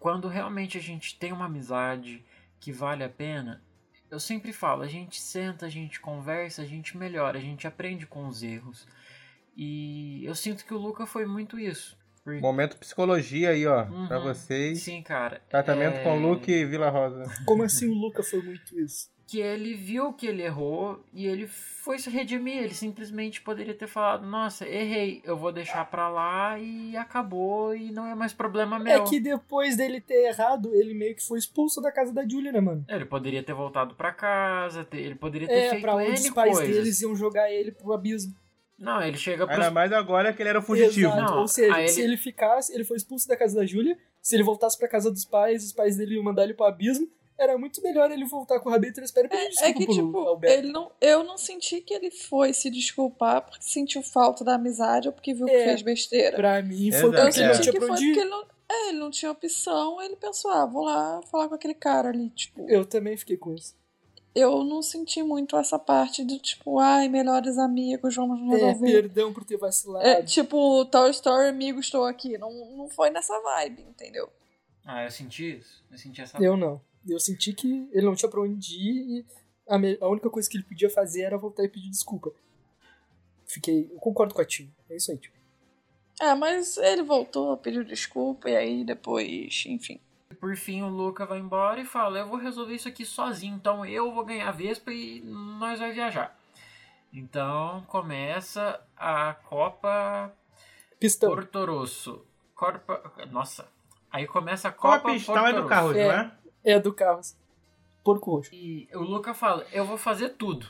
[0.00, 2.24] quando realmente a gente tem uma amizade
[2.58, 3.62] que vale a pena,
[4.10, 8.04] eu sempre falo, a gente senta, a gente conversa, a gente melhora, a gente aprende
[8.04, 8.84] com os erros.
[9.56, 11.96] E eu sinto que o Luca foi muito isso.
[12.40, 14.24] Momento psicologia aí, ó, pra Uhum.
[14.24, 14.82] vocês.
[14.82, 15.40] Sim, cara.
[15.48, 17.24] Tratamento é, com Luke e Vila Rosa.
[17.44, 19.14] Como assim o Luca foi muito isso?
[19.28, 22.58] que ele viu que ele errou e ele foi se redimir.
[22.62, 27.90] Ele simplesmente poderia ter falado: Nossa, errei, eu vou deixar pra lá e acabou e
[27.90, 28.92] não é mais problema meu.
[28.92, 32.52] É que depois dele ter errado, ele meio que foi expulso da casa da Julia,
[32.52, 32.84] né, mano?
[32.88, 36.30] Ele poderia ter voltado pra casa, ele poderia ter É, feito pra onde N os
[36.30, 36.76] pais coisas.
[36.76, 38.32] deles iam jogar ele pro abismo.
[38.78, 39.72] Não, ele chega Ainda pros...
[39.72, 41.08] mais agora que ele era fugitivo.
[41.08, 41.32] Exato.
[41.32, 43.96] Não, Ou seja, se ele- ele ficasse, ele foi expulso da casa da Júlia.
[44.20, 47.08] Se ele voltasse pra casa dos pais, os pais dele iam mandar ele pro abismo.
[47.38, 49.86] Era muito melhor ele voltar com o rabito e espera pedir É, desculpa é que,
[49.86, 50.58] tipo, Alberto.
[50.58, 55.08] ele não, eu não senti que ele foi se desculpar porque sentiu falta da amizade
[55.08, 55.64] ou porque viu que É.
[55.64, 56.34] fez besteira.
[56.36, 57.10] Pra mim, foi Exato.
[57.12, 59.10] porque Eu ele não senti tinha que pra foi porque ele não, é, ele não
[59.10, 62.66] tinha opção, ele pensou, ah, vou lá falar com aquele cara ali, tipo.
[62.70, 63.74] Eu também fiquei com isso.
[64.38, 68.92] Eu não senti muito essa parte do tipo, ai, melhores amigos, vamos É, resolver.
[69.02, 70.04] perdão por ter vacilado.
[70.06, 72.36] É, tipo, Toy Story, amigo, estou aqui.
[72.36, 74.28] Não, não foi nessa vibe, entendeu?
[74.84, 75.82] Ah, eu senti isso.
[75.90, 76.36] Eu senti essa.
[76.38, 76.80] Eu não.
[77.08, 79.26] Eu senti que ele não tinha pra onde ir e
[79.66, 82.30] a, me- a única coisa que ele podia fazer era voltar e pedir desculpa.
[83.46, 83.88] Fiquei.
[83.92, 84.68] Eu concordo com a Tio.
[84.90, 85.32] É isso aí, tio.
[86.20, 90.00] É, mas ele voltou, pediu desculpa e aí depois, enfim.
[90.40, 93.86] Por fim, o Luca vai embora e fala: Eu vou resolver isso aqui sozinho, então
[93.86, 96.36] eu vou ganhar a Vespa e nós vamos viajar.
[97.12, 100.32] Então começa a Copa
[100.98, 101.30] Pistão.
[101.30, 102.26] Porto Rosso.
[102.54, 103.12] Corpa...
[103.30, 103.68] Nossa.
[104.10, 105.68] Aí começa a Qual a Copa pistão Porto é do Rosso.
[105.68, 106.32] carro, não é?
[106.64, 107.20] É do carro.
[108.02, 108.54] Porco roxo.
[108.54, 110.66] E o Luca fala: Eu vou fazer tudo.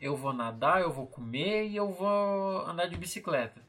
[0.00, 3.60] Eu vou nadar, eu vou comer e eu vou andar de bicicleta.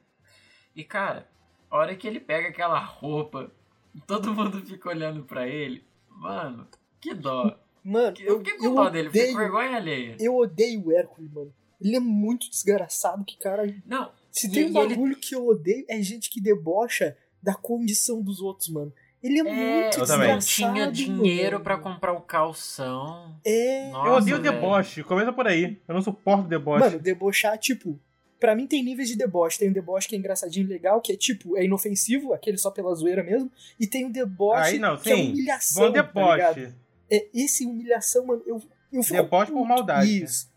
[0.75, 1.27] E cara,
[1.69, 3.51] a hora que ele pega aquela roupa,
[4.07, 5.83] todo mundo fica olhando pra ele.
[6.09, 6.67] Mano,
[6.99, 7.57] que dó.
[7.83, 10.17] Mano, Eu eu, fiquei com eu dó dele, fiquei odeio, com vergonha alheia.
[10.19, 11.53] eu odeio o Hércules, mano.
[11.81, 13.63] Ele é muito desgraçado, que cara...
[13.85, 17.53] Não, Se tem um e ele- bagulho que eu odeio, é gente que debocha da
[17.55, 18.91] condição dos outros, mano.
[19.23, 23.35] Ele é, é, muito desgraçado, tinha dinheiro pra comprar o calção.
[23.45, 23.89] É...
[23.91, 24.51] Nossa, eu odeio velho.
[24.53, 25.03] deboche.
[25.03, 25.77] Começa por aí.
[25.87, 26.83] Eu não suporto deboche.
[26.85, 27.99] Mano, debochar, tipo...
[28.39, 29.59] Pra mim tem níveis de deboche.
[29.59, 32.71] Tem um deboche que é engraçadinho e legal, que é tipo, é inofensivo, aquele só
[32.71, 33.51] pela zoeira mesmo.
[33.79, 35.31] E tem um deboche Aí não, que é sim.
[35.31, 36.73] humilhação, Bom tá deboche.
[37.11, 38.61] É, esse humilhação, mano, eu,
[38.93, 40.23] eu fico Deboche por maldade.
[40.23, 40.49] Isso.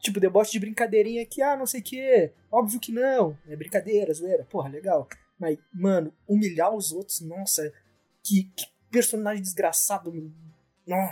[0.00, 2.30] Tipo, deboche de brincadeirinha que, ah, não sei o que.
[2.50, 3.36] Óbvio que não.
[3.48, 4.44] É brincadeira, zoeira.
[4.44, 5.08] Porra, legal.
[5.38, 7.72] Mas, mano, humilhar os outros, nossa,
[8.22, 10.12] que, que personagem desgraçado.
[10.12, 10.32] mano.
[10.86, 11.08] Nó,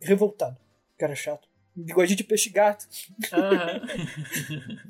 [0.00, 0.56] revoltado.
[0.98, 1.46] Cara chato.
[1.74, 2.86] Bigodinho de peixe gato.
[3.32, 3.80] Aham.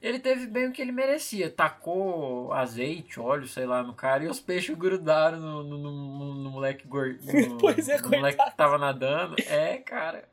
[0.00, 1.50] ele teve bem o que ele merecia.
[1.50, 6.50] Tacou azeite, óleo, sei lá, no cara e os peixes grudaram no, no, no- no
[6.50, 7.18] moleque gordo.
[7.48, 8.50] No, Pois é, no moleque coitado.
[8.50, 9.36] que tava nadando.
[9.46, 10.28] É, cara.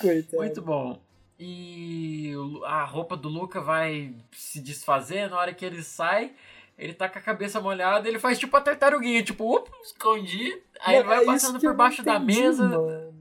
[0.00, 0.36] Coitado.
[0.42, 1.00] Muito bom.
[1.40, 2.32] E
[2.64, 5.30] a roupa do Luca vai se desfazer.
[5.30, 6.32] Na hora que ele sai,
[6.76, 8.08] ele tá com a cabeça molhada.
[8.08, 10.60] Ele faz tipo a tartaruguinha, tipo, up, escondi.
[10.80, 12.68] Aí ele vai é passando por baixo da entendi, mesa.
[12.68, 13.14] mano.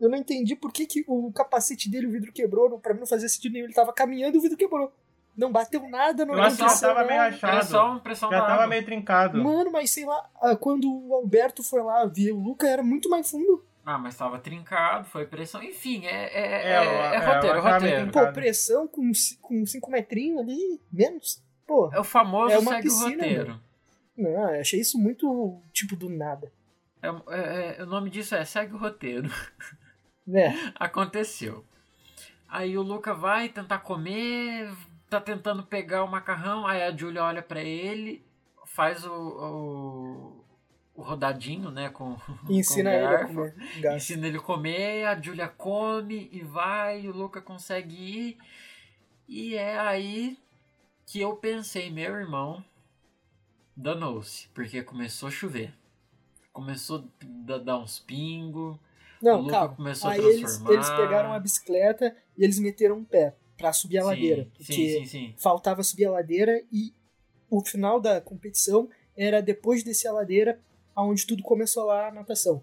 [0.00, 2.78] Eu não entendi por que, que o capacete dele, o vidro quebrou.
[2.78, 3.64] Pra mim não fazia sentido nenhum.
[3.66, 4.92] Ele tava caminhando e o vidro quebrou.
[5.36, 8.52] Não bateu nada, não Eu acho que já tava meio só uma pressão Já tava
[8.54, 8.66] água.
[8.66, 9.42] meio trincado.
[9.42, 13.08] Mano, mas sei lá, ah, quando o Alberto foi lá ver o Luca, era muito
[13.08, 13.64] mais fundo.
[13.84, 15.62] Ah, mas tava trincado, foi pressão.
[15.62, 18.10] Enfim, é, é, é, É, é, eu- é, roteiro, roteiro.
[18.12, 19.12] Pô, pressão com
[19.66, 21.42] 5 metrinhos ali, menos.
[21.66, 23.60] Pô, É o famoso É uma segue piscina, o roteiro.
[24.16, 26.52] não, eu achei isso muito, tipo, do nada.
[27.02, 29.28] É, é- é- o nome disso é segue o roteiro.
[30.26, 30.54] Né?
[30.78, 31.64] Aconteceu.
[32.48, 34.70] Aí o Luca vai tentar comer,
[35.12, 38.24] tá tentando pegar o macarrão, aí a Julia olha pra ele,
[38.64, 40.44] faz o, o,
[40.94, 42.16] o rodadinho, né, com,
[42.48, 43.54] E ensina com ele a comer.
[43.96, 48.38] Ensina ele a comer, a Julia come e vai, o Luca consegue ir.
[49.28, 50.38] E é aí
[51.04, 52.64] que eu pensei, meu irmão,
[53.76, 55.74] danou-se, porque começou a chover.
[56.52, 57.06] Começou
[57.50, 58.76] a dar uns pingos.
[58.76, 58.80] o
[59.20, 59.74] Não, Luca calma.
[59.76, 63.98] começou a Aí eles, eles pegaram a bicicleta e eles meteram um pé pra subir
[63.98, 64.48] a Sim, ladeira.
[64.56, 66.92] Porque sim, faltava subir a ladeira e
[67.48, 70.58] o final da competição era depois de descer a ladeira,
[70.96, 72.62] aonde tudo começou lá a natação.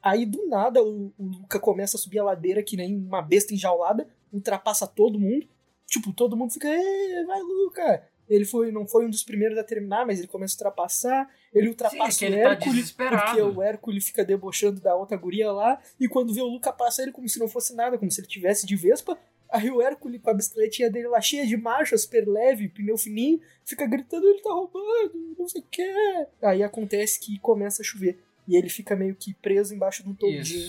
[0.00, 3.52] Aí do nada o, o Luca começa a subir a ladeira que nem uma besta
[3.52, 5.48] enjaulada, ultrapassa todo mundo.
[5.84, 8.04] Tipo, todo mundo fica, "Ê, vai Luca!
[8.28, 11.28] Ele foi, não foi um dos primeiros a terminar, mas ele começa a ultrapassar.
[11.52, 13.24] Ele ultrapassa Sim, é que o ele tá Hércules, desesperado.
[13.24, 15.80] porque o Hércules fica debochando da outra guria lá.
[15.98, 18.28] E quando vê o Luca passa ele como se não fosse nada, como se ele
[18.28, 19.16] tivesse de Vespa.
[19.50, 23.40] Aí o Hércules com a bicicletinha dele lá cheia de marcha, super leve, pneu fininho,
[23.64, 26.26] fica gritando, ele tá roubando, não sei o que.
[26.42, 28.18] Aí acontece que começa a chover.
[28.48, 30.68] E ele fica meio que preso embaixo de um toldinho.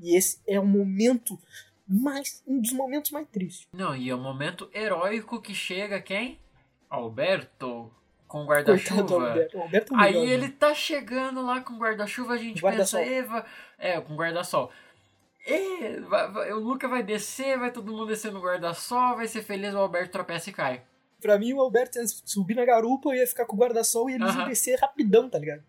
[0.00, 1.38] E esse é um momento
[1.86, 2.42] mais.
[2.46, 3.66] um dos momentos mais tristes.
[3.72, 6.38] Não, e é o momento heróico que chega quem?
[6.88, 7.90] Alberto
[8.28, 9.16] com guarda-chuva.
[9.54, 10.54] O é o Aí ele né?
[10.58, 13.00] tá chegando lá com guarda-chuva, a gente Guarda-sol.
[13.00, 13.46] pensa, Eva.
[13.78, 14.70] É, com guarda-sol.
[15.50, 19.42] E, vai- vai- o Luca vai descer, vai todo mundo descer no guarda-sol, vai ser
[19.42, 20.82] feliz, o Alberto tropeça e cai.
[21.20, 24.28] Pra mim, o Alberto ia subir na garupa, ia ficar com o guarda-sol e eles
[24.28, 24.48] iam Aham.
[24.48, 25.62] descer rapidão, tá ligado?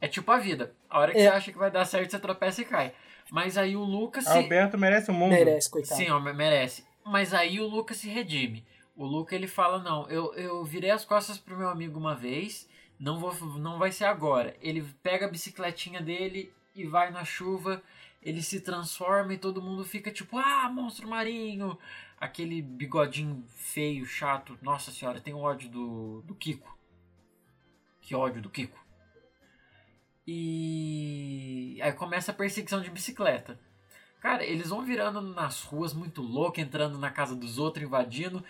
[0.00, 0.72] É tipo a vida.
[0.88, 1.22] A hora que É.
[1.22, 2.92] você acha que vai dar certo, você tropeça e cai.
[3.30, 4.30] Mas aí o Lucas se.
[4.30, 5.30] Alberto merece o mundo.
[5.32, 5.96] Merece, coitado.
[6.00, 6.84] Sim, ó, merece.
[7.04, 8.64] Mas aí o Lucas se redime.
[8.96, 12.68] O Luca ele fala: Não, eu, eu virei as costas pro meu amigo uma vez,
[12.98, 14.56] não, vou, não vai ser agora.
[14.62, 17.82] Ele pega a bicicletinha dele e vai na chuva,
[18.22, 21.78] ele se transforma e todo mundo fica tipo: Ah, monstro marinho!
[22.20, 24.58] Aquele bigodinho feio, chato.
[24.60, 26.76] Nossa senhora, tem ódio do, do Kiko.
[28.00, 28.78] Que ódio do Kiko.
[30.26, 33.58] E aí começa a perseguição de bicicleta.
[34.20, 38.44] Cara, eles vão virando nas ruas muito louco, entrando na casa dos outros, invadindo.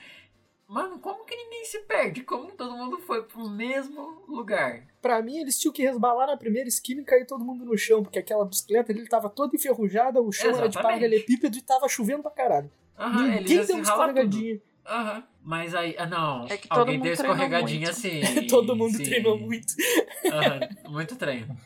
[0.68, 2.22] Mano, como que ninguém se perde?
[2.22, 4.82] Como todo mundo foi pro mesmo lugar?
[5.00, 8.02] Pra mim, eles tinham que resbalar na primeira esquina e cair todo mundo no chão,
[8.02, 10.82] porque aquela bicicleta dele tava toda enferrujada, o chão era de Exatamente.
[11.00, 12.70] paralelepípedo e tava chovendo pra caralho.
[12.98, 14.60] Aham, eles Ninguém deu uma escorregadinha.
[14.86, 15.24] Aham.
[15.42, 17.90] Mas aí, ah, não, É que todo alguém mundo deu escorregadinha muito.
[17.90, 18.20] assim.
[18.48, 19.04] Todo mundo sim.
[19.04, 19.74] treinou muito.
[20.26, 21.56] Aham, muito treino.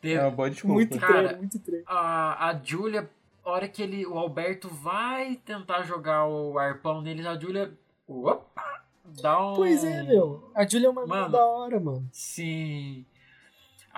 [0.00, 0.74] Teve- É uma boa desculpa.
[0.74, 1.84] Muito Cara, treino, muito treino.
[1.86, 3.10] a, a Julia,
[3.44, 7.72] a hora que ele, o Alberto vai tentar jogar o arpão neles, a Julia.
[8.06, 8.84] Opa!
[9.20, 9.54] Dá um.
[9.54, 10.50] Pois é, meu.
[10.54, 11.32] A Julia é uma Mano.
[11.32, 12.08] da hora, mano.
[12.12, 13.04] Sim.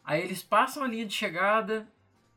[0.04, 1.86] Aí eles passam a linha de chegada,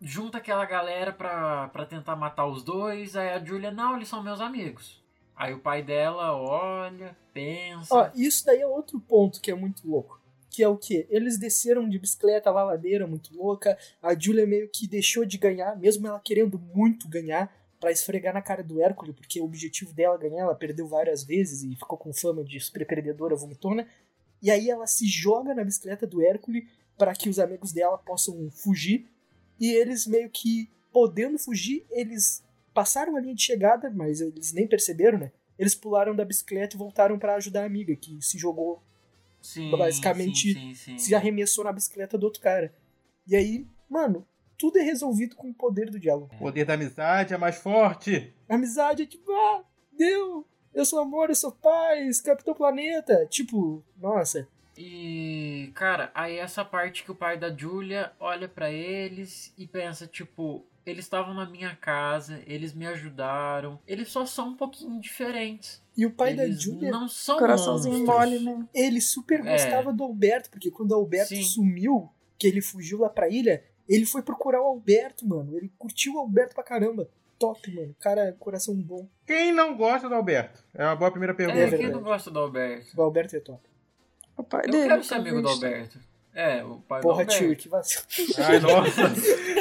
[0.02, 3.16] junta aquela galera pra, pra tentar matar os dois.
[3.16, 5.02] Aí a Julia, não, eles são meus amigos.
[5.36, 7.94] Aí o pai dela olha, pensa.
[7.94, 10.20] Ó, isso daí é outro ponto que é muito louco.
[10.50, 11.06] Que é o quê?
[11.10, 13.78] Eles desceram de bicicleta lá ladeira, muito louca.
[14.02, 18.42] A Julia meio que deixou de ganhar, mesmo ela querendo muito ganhar, pra esfregar na
[18.42, 21.98] cara do Hércules, porque o objetivo dela é ganhar, ela perdeu várias vezes e ficou
[21.98, 23.88] com fama de super perdedora vomitona.
[24.42, 26.66] E aí ela se joga na bicicleta do Hércules
[26.98, 29.08] para que os amigos dela possam fugir.
[29.60, 34.68] E eles meio que, podendo fugir, eles passaram a linha de chegada, mas eles nem
[34.68, 35.32] perceberam, né?
[35.58, 38.82] Eles pularam da bicicleta e voltaram pra ajudar a amiga, que se jogou,
[39.42, 40.98] sim, basicamente, sim, sim.
[41.00, 42.72] se arremessou na bicicleta do outro cara.
[43.26, 44.26] E aí, mano,
[44.58, 46.30] tudo é resolvido com o poder do diálogo.
[46.36, 48.34] O poder da amizade é mais forte.
[48.50, 49.64] A amizade é tipo, ah,
[49.98, 53.26] deu, eu sou amor, eu sou paz, Capitão Planeta.
[53.30, 54.48] Tipo, nossa,
[54.78, 60.06] E, cara, aí essa parte que o pai da Julia olha pra eles e pensa,
[60.08, 65.82] tipo, eles estavam na minha casa, eles me ajudaram, eles só são um pouquinho diferentes.
[65.98, 68.68] e o pai da eles Julia, não são Coraçãozinho mole, né?
[68.74, 69.52] ele super É.
[69.52, 71.42] gostava do Alberto, porque quando o Alberto Sim.
[71.44, 75.56] sumiu, que ele fugiu lá pra ilha, ele foi procurar o Alberto, mano.
[75.56, 77.08] Ele curtiu o Alberto pra caramba.
[77.40, 77.96] Top, mano.
[78.00, 79.08] Cara, coração bom.
[79.26, 80.64] Quem não gosta do Alberto?
[80.74, 81.60] É uma boa primeira pergunta.
[81.60, 82.88] É, quem não gosta do Alberto?
[82.98, 83.62] O Alberto é top.
[84.36, 84.88] O pai Eu dele.
[84.90, 85.48] quero ser amigo do.
[85.50, 86.00] Alberto.
[86.34, 87.46] É, o pai Porra, do Alberto.
[87.46, 88.04] tio, que vacilo.
[88.40, 89.02] Ai, nossa.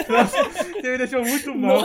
[0.08, 0.44] nossa.
[0.72, 1.80] Você me deixou muito mal.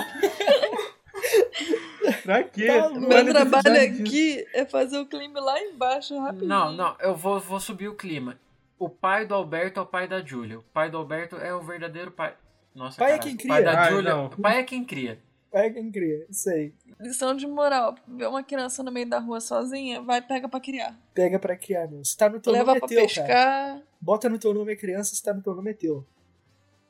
[2.23, 2.67] pra quê?
[2.67, 4.01] Tá Meu trabalho precisar disso.
[4.01, 6.47] aqui é fazer o clima lá embaixo rapidinho.
[6.49, 8.37] Não, não, eu vou, vou subir o clima.
[8.81, 10.57] O pai do Alberto é o pai da Júlia.
[10.57, 12.35] O pai do Alberto é o verdadeiro pai.
[12.73, 13.23] Nossa, Pai é caralho.
[13.29, 13.49] quem O cria.
[13.53, 14.17] pai da Júlia.
[14.17, 15.19] O pai é quem cria.
[15.53, 16.73] É quem cria, isso aí.
[16.99, 17.93] Lição de moral.
[18.07, 20.97] Ver uma criança no meio da rua sozinha, vai pega pra criar.
[21.13, 22.03] Pega pra criar, meu.
[22.03, 23.07] Se tá no teu Leva nome é pra teu, cara.
[23.07, 23.81] pescar.
[24.01, 26.03] Bota no teu nome é criança, se tá no teu nome é teu.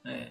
[0.05, 0.29] É.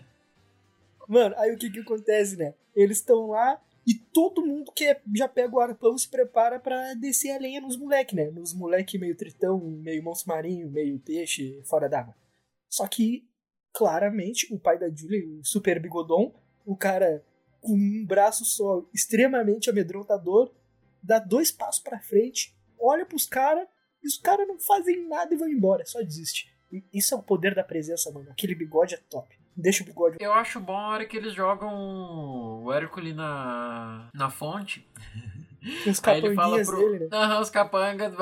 [1.06, 2.54] Mano, aí o que que acontece, né?
[2.74, 6.94] Eles estão lá e todo mundo que é- já pega o arpão se prepara pra
[6.94, 8.30] descer a lenha nos moleque, né?
[8.30, 12.14] Nos moleque meio tritão, meio monstro marinho, meio peixe, fora d'água.
[12.68, 13.28] Só que,
[13.72, 17.24] claramente, o pai da Julia, o super bigodon, o cara
[17.60, 20.52] com um braço só, extremamente amedrontador,
[21.02, 23.66] dá dois passos pra frente, olha pros caras
[24.02, 26.50] e os caras não fazem nada e vão embora, só desiste.
[26.72, 28.30] E Isso é o poder da presença, mano.
[28.30, 29.39] Aquele bigode é top.
[29.60, 34.30] Deixa o bigode Eu acho bom a hora que eles jogam o Hércules na, na
[34.30, 34.86] fonte.
[35.86, 36.78] os Aí ele fala capanguinhas pro.
[36.78, 37.08] dele, né?
[37.12, 38.12] Aham, os capangas,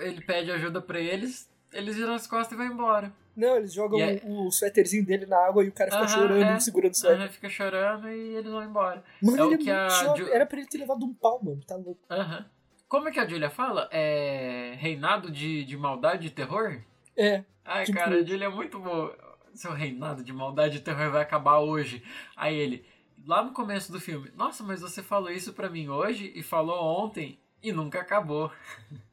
[0.00, 3.12] ele pede ajuda pra eles, eles viram as costas e vão embora.
[3.34, 6.42] Não, eles jogam aí- o suéterzinho dele na água e o cara fica Aham, chorando,
[6.42, 6.60] é.
[6.60, 7.18] segurando o suéter.
[7.20, 9.02] Aham, fica chorando e eles vão embora.
[9.22, 9.88] Mano, É o ele que é a.
[9.88, 11.60] Ju- Era pra ele ter levado um pau, mano.
[11.66, 11.98] Tá louco.
[12.10, 12.44] Aham.
[12.86, 13.88] Como é que a Julia fala?
[13.90, 14.74] É.
[14.76, 16.78] Reinado de, de maldade e terror?
[17.16, 17.42] É.
[17.64, 19.16] Ai, Tipo- cara, a Julia é muito boa.
[19.54, 22.02] Seu reinado de maldade e terror vai acabar hoje.
[22.36, 22.84] Aí ele,
[23.26, 27.04] lá no começo do filme, nossa, mas você falou isso pra mim hoje e falou
[27.04, 28.50] ontem e nunca acabou.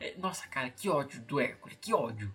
[0.00, 2.32] É, Nossa, cara, que ódio do Hércules, que ódio.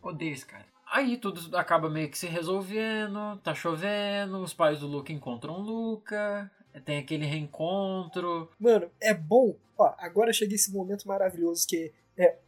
[0.00, 0.64] Odeio esse cara.
[0.86, 5.60] Aí tudo acaba meio que se resolvendo, tá chovendo, os pais do Luca encontram o
[5.60, 6.50] Luca,
[6.84, 8.50] tem aquele reencontro.
[8.58, 9.56] Mano, é bom.
[9.76, 12.38] Ó, agora chega esse momento maravilhoso que é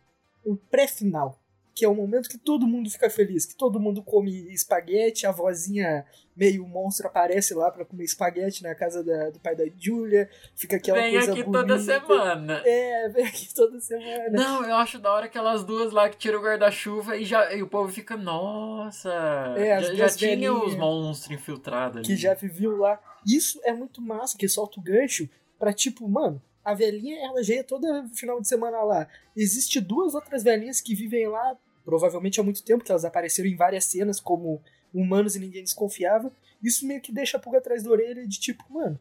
[0.44, 1.38] o pré-final.
[1.78, 5.30] Que é o momento que todo mundo fica feliz, que todo mundo come espaguete, a
[5.30, 10.26] vozinha meio monstro aparece lá pra comer espaguete na casa da- do pai da Julia,
[10.54, 11.66] fica aquela Vem coisa aqui bonita.
[11.66, 12.62] toda semana.
[12.64, 14.30] É, vem aqui toda semana.
[14.30, 17.62] Não, eu acho da hora aquelas duas lá que tiram o guarda-chuva e, já, e
[17.62, 19.10] o povo fica, nossa.
[19.58, 22.06] É, as já, já tinha os monstros infiltrados ali.
[22.06, 22.98] que já viviam lá.
[23.26, 27.54] Isso é muito massa, que solta o gancho pra tipo, mano, a velhinha ela já
[27.54, 29.06] ia todo final de semana lá.
[29.36, 31.56] Existe duas outras velhinhas que vivem lá,
[31.86, 34.60] provavelmente há muito tempo, que elas apareceram em várias cenas como
[34.92, 36.30] humanos e ninguém desconfiava.
[36.62, 38.98] Isso meio que deixa a pulga atrás da orelha de tipo, mano,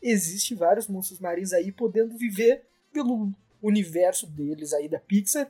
[0.00, 3.32] existe vários monstros marinhos aí podendo viver pelo
[3.62, 5.48] universo deles aí da Pixar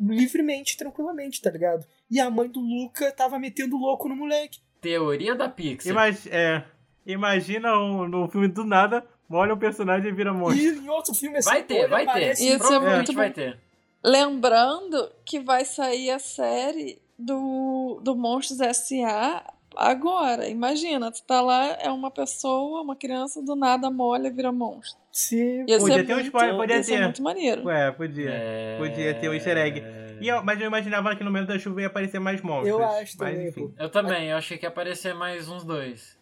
[0.00, 1.84] livremente, tranquilamente, tá ligado?
[2.10, 4.60] E a mãe do Luca tava metendo louco no moleque.
[4.80, 5.90] Teoria da Pixar.
[5.92, 6.64] Imag- é,
[7.04, 10.62] imagina um, no filme do nada, molha um personagem e vira monstro.
[10.64, 12.32] E em outro filme assim, Vai ter, vai ter.
[12.32, 13.58] Isso é muito vai ter.
[14.04, 19.52] Lembrando que vai sair a série do, do Monstros S.A.
[19.76, 24.98] Agora, imagina, tu tá lá, é uma pessoa, uma criança, do nada molha, vira monstro.
[25.12, 25.64] Sim.
[25.68, 27.02] Ia Podia ser ter um muito, spoiler, podia ia ser ter.
[27.04, 27.64] muito maneiro.
[27.66, 28.30] Ué, podia.
[28.30, 28.78] É...
[28.78, 29.82] Podia ter um easter egg.
[30.20, 32.68] E eu- mas eu imaginava que no momento da chuva ia aparecer mais monstros.
[32.70, 33.72] Eu acho mas, também, enfim.
[33.78, 36.17] Eu também, eu achei que ia aparecer mais uns dois.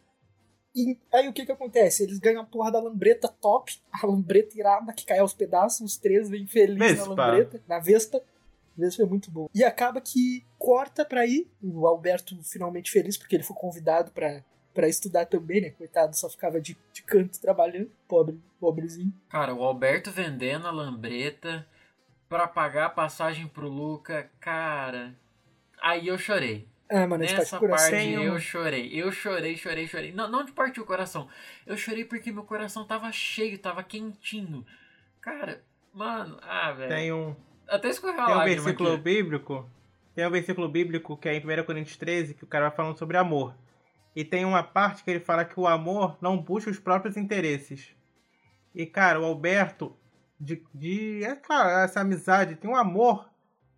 [0.76, 2.02] E aí o que que acontece?
[2.02, 5.96] Eles ganham a porra da lambreta top, a lambreta irada que cai aos pedaços, os
[5.96, 8.22] três vêm felizes na lambreta, na Vespa.
[8.76, 9.48] Vespa é muito bom.
[9.54, 14.44] E acaba que corta pra ir, o Alberto finalmente feliz, porque ele foi convidado pra,
[14.74, 15.70] pra estudar também, né?
[15.70, 19.14] Coitado, só ficava de, de canto trabalhando, pobre, pobrezinho.
[19.30, 21.66] Cara, o Alberto vendendo a lambreta
[22.28, 25.14] pra pagar a passagem pro Luca, cara.
[25.80, 26.68] Aí eu chorei.
[26.88, 28.88] Ah, mano, Nessa parte eu chorei.
[28.92, 30.12] Eu chorei, chorei, chorei.
[30.12, 31.28] Não, não de partir o coração.
[31.66, 34.64] Eu chorei porque meu coração tava cheio, tava quentinho.
[35.20, 35.62] Cara,
[35.92, 36.88] mano, ah, velho.
[36.88, 37.34] Tem um,
[37.66, 39.02] Até escorreu a tem um versículo aqui.
[39.02, 39.68] bíblico.
[40.14, 42.98] Tem um versículo bíblico que é em 1 Coríntios 13, que o cara vai falando
[42.98, 43.54] sobre amor.
[44.14, 47.94] E tem uma parte que ele fala que o amor não busca os próprios interesses.
[48.74, 49.94] E, cara, o Alberto,
[50.40, 53.28] de, de é claro, essa amizade, tem um amor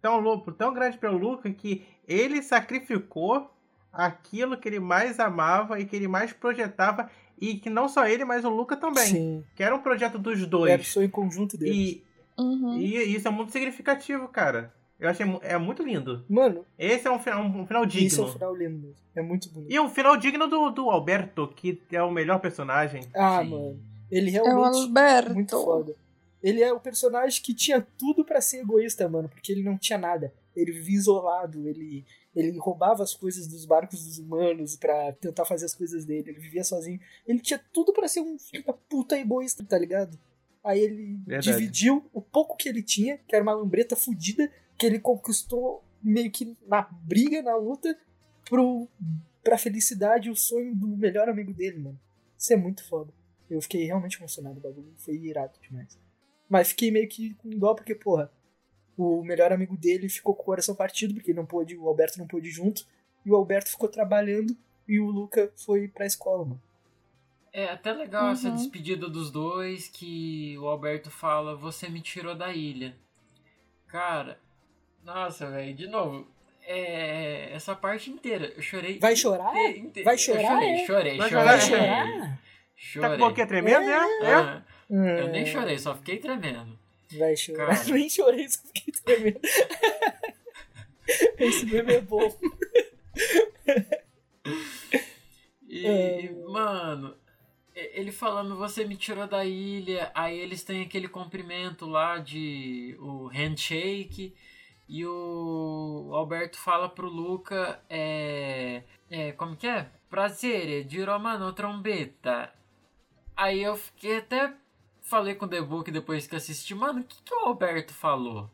[0.00, 3.50] tão louco, tão grande pelo Luca que ele sacrificou
[3.92, 7.10] aquilo que ele mais amava e que ele mais projetava.
[7.40, 9.06] E que não só ele, mas o Luca também.
[9.06, 9.44] Sim.
[9.54, 10.76] Que era um projeto dos É a dois.
[10.78, 11.76] pessoa em conjunto deles.
[11.76, 12.04] E,
[12.36, 12.78] Uhum.
[12.78, 14.72] e isso é muito significativo, cara.
[14.98, 16.24] Eu achei é muito lindo.
[16.28, 18.06] Mano, Esse é um final, um final digno.
[18.08, 18.96] isso é um final lindo mesmo.
[19.14, 19.72] É muito bonito.
[19.72, 23.02] E um final digno do, do Alberto, que é o melhor personagem.
[23.14, 23.50] Ah, Sim.
[23.50, 23.80] mano.
[24.10, 25.34] Ele É o realmente Alberto.
[25.34, 25.94] muito foda.
[26.42, 29.98] Ele é o personagem que tinha tudo pra ser egoísta, mano, porque ele não tinha
[29.98, 30.32] nada.
[30.60, 32.04] Ele vivia isolado, ele,
[32.34, 36.40] ele roubava as coisas dos barcos dos humanos pra tentar fazer as coisas dele, ele
[36.40, 37.00] vivia sozinho.
[37.26, 40.18] Ele tinha tudo pra ser um filho da puta egoísta, tá ligado?
[40.62, 41.52] Aí ele Verdade.
[41.52, 46.30] dividiu o pouco que ele tinha, que era uma lambreta fudida, que ele conquistou meio
[46.30, 47.96] que na briga, na luta,
[48.48, 48.88] pro,
[49.42, 52.00] pra felicidade o sonho do melhor amigo dele, mano.
[52.36, 53.12] Isso é muito foda.
[53.48, 55.98] Eu fiquei realmente emocionado, o bagulho foi irado demais.
[56.48, 58.30] Mas fiquei meio que com dó, porque, porra,
[58.98, 62.26] o melhor amigo dele ficou com o coração partido, porque não pôde, o Alberto não
[62.26, 62.84] pôde ir junto,
[63.24, 64.56] e o Alberto ficou trabalhando
[64.88, 66.62] e o Luca foi pra escola, mano.
[67.52, 68.56] É até legal essa Uhum.
[68.56, 72.94] despedida dos dois que o Alberto fala, você me tirou da ilha.
[73.86, 74.38] Cara,
[75.02, 76.26] nossa, velho, de novo,
[76.62, 78.98] é, essa parte inteira, eu chorei.
[78.98, 79.54] Vai chorar?
[79.56, 80.86] inte- inte- Vai eu chorar, chorei, é?
[80.86, 81.44] chorei, Vai chorei.
[81.44, 81.78] Vai chorar?
[82.06, 82.38] chorar?
[82.76, 83.08] Chorei.
[83.10, 83.92] Tá com o boquinha tremendo, né?
[84.22, 84.34] É?
[84.34, 86.78] Ah, eu nem chorei, só fiquei tremendo.
[87.16, 87.66] Vai chorar.
[87.76, 87.84] Cara.
[87.92, 89.40] nem chorei, só fiquei tremendo.
[91.38, 92.38] Esse meme é bom.
[95.66, 96.30] E, É.
[96.48, 97.14] mano,
[97.74, 103.26] ele falando, você me tirou da ilha, aí eles têm aquele cumprimento lá de o
[103.28, 104.34] handshake,
[104.88, 109.88] e o Alberto fala pro Luca, é, é como que é?
[110.08, 112.52] Prazer, di romano trombetta.
[113.36, 114.52] Aí eu fiquei até,
[115.08, 118.50] falei com o The Book depois que assisti, mano, o que, que o Alberto falou?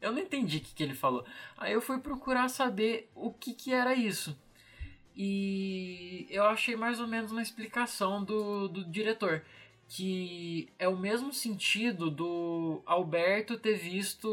[0.00, 1.24] Eu não entendi o que, que ele falou.
[1.56, 4.36] Aí eu fui procurar saber o que, que era isso.
[5.16, 9.42] E eu achei mais ou menos uma explicação do, do diretor.
[9.86, 14.28] Que é o mesmo sentido do Alberto ter visto.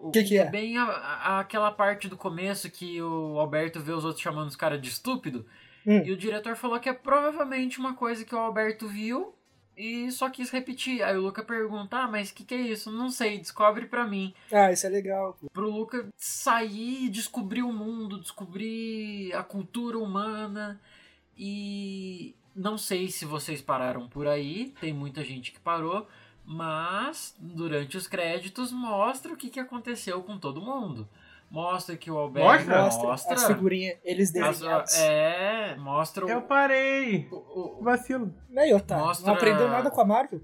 [0.00, 0.44] O Que que é?
[0.50, 4.56] Bem a- a- aquela parte do começo que o Alberto vê os outros chamando os
[4.56, 5.46] caras de estúpido.
[5.86, 6.02] Hum.
[6.04, 9.32] E o diretor falou que é provavelmente uma coisa que o Alberto viu
[9.78, 11.02] e só quis repetir.
[11.02, 12.90] Aí o Luca pergunta: ah, mas o que, que é isso?
[12.90, 15.36] Não sei, descobre pra mim Ah, isso é legal.
[15.40, 15.48] pô.
[15.50, 20.80] pro Luca sair e descobrir o mundo, descobrir a cultura humana.
[21.36, 26.08] E não sei se vocês pararam por aí, tem muita gente que parou,
[26.44, 31.08] mas durante os créditos mostra o que, que aconteceu com todo mundo.
[31.50, 32.78] Mostra que o Alberto Mostra?
[33.08, 34.94] Mostra, as figurinhas, eles as- desenhados.
[34.98, 37.26] é, mostra o, Eu parei.
[37.32, 38.34] o- o- Vacilo.
[38.56, 40.42] Aí, Otávio, Mostra- não aprendeu nada com a Marvel?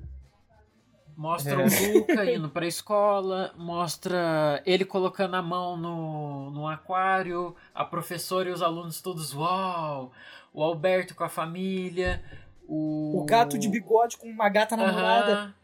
[1.17, 1.67] Mostra É.
[1.67, 8.49] o Luca indo pra escola, mostra ele colocando a mão no, no aquário, a professora
[8.49, 10.11] e os alunos todos, uau!
[10.53, 12.21] O Alberto com a família,
[12.67, 13.21] o.
[13.23, 15.33] O gato de bigode com uma gata namorada.
[15.33, 15.55] Aham.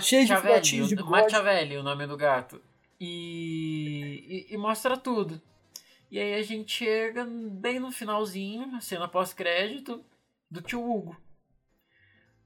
[0.00, 1.22] cheio de de bigode.
[1.22, 2.60] Machiavelli, o nome do gato.
[3.00, 5.40] E, e, e mostra tudo.
[6.10, 10.02] E aí a gente chega bem no finalzinho, na cena pós-crédito,
[10.50, 11.16] do tio Hugo.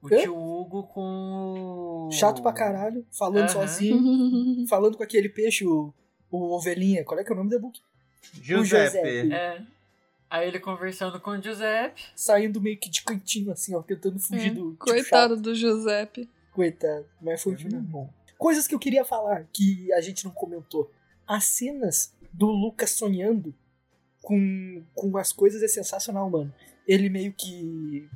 [0.02, 0.18] O Hã?
[0.22, 2.08] tio Hugo com.
[2.08, 3.48] o- Chato pra caralho, falando Aham.
[3.48, 5.92] sozinho, falando com aquele peixe, o,
[6.30, 7.04] o ovelhinha.
[7.04, 7.78] Qual é que é o nome da book?
[8.32, 8.96] Giuseppe.
[8.96, 9.32] Giuseppe.
[9.32, 9.62] É.
[10.30, 12.02] Aí ele conversando com o Giuseppe.
[12.16, 14.70] Saindo meio que de cantinho, assim, ó, tentando fugir É, do.
[14.72, 15.42] tipo, Coitado chato.
[15.42, 16.28] do Giuseppe.
[16.52, 17.04] Coitado.
[17.20, 18.10] Mas foi um filme bom.
[18.40, 20.90] Coisas que eu queria falar, que a gente não comentou.
[21.26, 23.54] As cenas do Lucas sonhando
[24.22, 26.50] com, com as coisas é sensacional, mano.
[26.88, 28.08] Ele meio que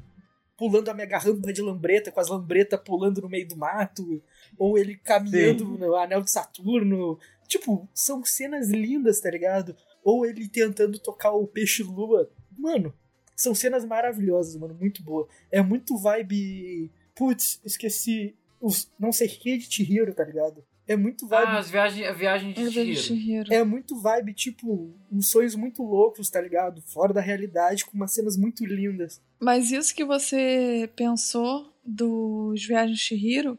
[0.56, 4.22] pulando a mega rampa de lambreta, com as lambretas pulando no meio do mato,
[4.58, 5.78] ou ele caminhando Sim.
[5.78, 7.18] no anel de Saturno.
[7.46, 9.76] Tipo, são cenas lindas, tá ligado?
[10.02, 12.30] Ou ele tentando tocar o peixe-lua.
[12.56, 12.94] Mano,
[13.36, 15.28] são cenas maravilhosas, mano, muito boa.
[15.52, 16.90] É muito vibe.
[17.14, 18.34] Putz, esqueci.
[18.64, 20.64] Os, não sei que de Chihiro, tá ligado?
[20.88, 21.48] É muito vibe.
[21.48, 23.52] Ah, as viagens, a viagem de vejo Chihiro.
[23.52, 26.80] É muito vibe, tipo, uns sonhos muito loucos, tá ligado?
[26.80, 29.20] Fora da realidade, com umas cenas muito lindas.
[29.38, 33.58] Mas isso que você pensou dos Viagens de Chihiro,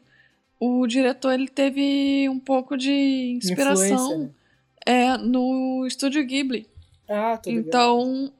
[0.58, 4.30] o diretor ele teve um pouco de inspiração né?
[4.84, 6.66] é, no estúdio Ghibli.
[7.08, 7.68] Ah, tô ligado.
[7.68, 8.32] Então,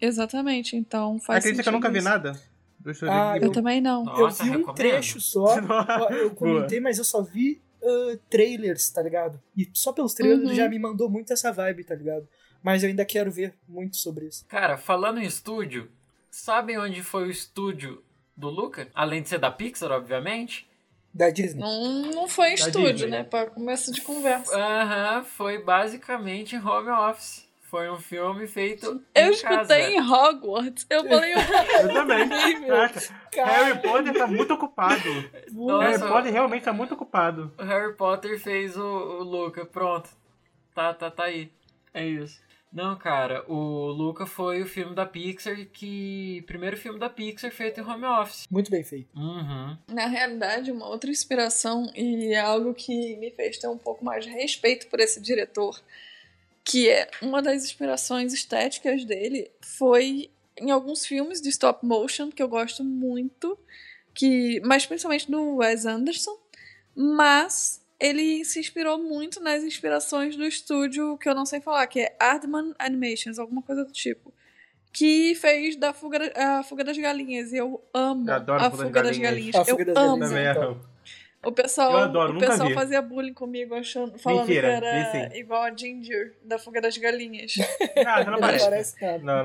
[0.00, 0.76] exatamente.
[0.76, 2.40] Então faz Acredita que eu nunca vi nada
[2.82, 3.48] do estúdio Ah, Ghibli?
[3.48, 4.04] Eu também não.
[4.04, 4.76] Nossa, eu vi um recomendo.
[4.76, 5.56] trecho só.
[6.10, 9.40] Eu comentei, mas eu só vi ah, trailers, tá ligado?
[9.56, 10.54] E só pelos trailers Uhum.
[10.54, 12.28] já me mandou muito essa vibe, tá ligado?
[12.62, 14.44] Mas eu ainda quero ver muito sobre isso.
[14.46, 15.90] Cara, falando em estúdio,
[16.30, 18.02] sabem onde foi o estúdio
[18.36, 18.88] do Luca?
[18.94, 20.66] Além de ser da Pixar, obviamente.
[21.14, 21.60] Da Disney.
[21.60, 23.10] Não, não foi em Da estúdio, Disney.
[23.10, 23.24] né?
[23.24, 24.56] Pra começo de conversa.
[24.56, 27.46] Aham, foi basicamente em home office.
[27.72, 29.80] Foi um filme feito Eu em escutei casa.
[29.80, 30.86] em Hogwarts.
[30.90, 32.28] Eu falei, Eu também.
[33.34, 35.08] Harry Potter tá muito ocupado.
[35.50, 35.86] Nossa.
[35.88, 37.50] Harry Potter realmente tá muito ocupado.
[37.58, 40.10] O Harry Potter fez o, o Luca, pronto.
[40.74, 41.50] Tá, tá, tá aí.
[41.94, 42.42] É isso.
[42.70, 46.42] Não, cara, o Luca foi o filme da Pixar que.
[46.46, 48.46] Primeiro filme da Pixar feito em home office.
[48.50, 49.08] muito bem feito.
[49.18, 49.78] Uhum.
[49.88, 54.30] Na realidade, uma outra inspiração, e algo que me fez ter um pouco mais de
[54.30, 55.80] respeito por esse diretor,
[56.64, 62.42] que é uma das inspirações estéticas dele, foi em alguns filmes de stop motion, que
[62.42, 63.58] eu gosto muito,
[64.14, 66.38] que mas principalmente do Wes Anderson,
[66.94, 72.00] mas ele se inspirou muito nas inspirações do estúdio que eu não sei falar, que
[72.00, 74.32] é Aardman Animations, alguma coisa do tipo.
[74.92, 77.50] Que fez da Fuga, da- a Fuga das Galinhas.
[77.52, 79.54] E eu amo Eu adoro a Fuga, das, Galinhas.
[79.54, 80.18] A Fuga eu das amo.
[80.18, 80.28] Galinhas.
[80.28, 80.62] Também então.
[80.72, 80.91] amo.
[81.44, 82.74] O pessoal, Eu adoro, o nunca pessoal vi.
[82.74, 85.36] fazia bullying comigo, achando, falando Mentira, que era sim.
[85.38, 87.54] igual a Ginger, da Fuga das Galinhas.
[88.06, 88.64] Ah, não Não parece.
[88.64, 89.18] parece nada.
[89.18, 89.44] Não,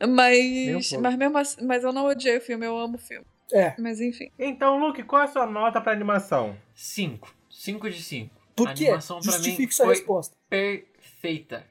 [0.00, 0.14] não.
[0.14, 3.24] mas, mas mesmo assim, mas eu não odiei o filme, eu amo o filme.
[3.52, 3.74] É.
[3.78, 4.30] Mas enfim.
[4.38, 6.56] Então, Luke, qual é a sua nota pra animação?
[6.74, 7.34] 5.
[7.50, 8.34] 5 de 5.
[8.56, 8.84] Por A quê?
[8.84, 10.36] animação pra mim sua foi resposta.
[10.50, 11.64] perfeita.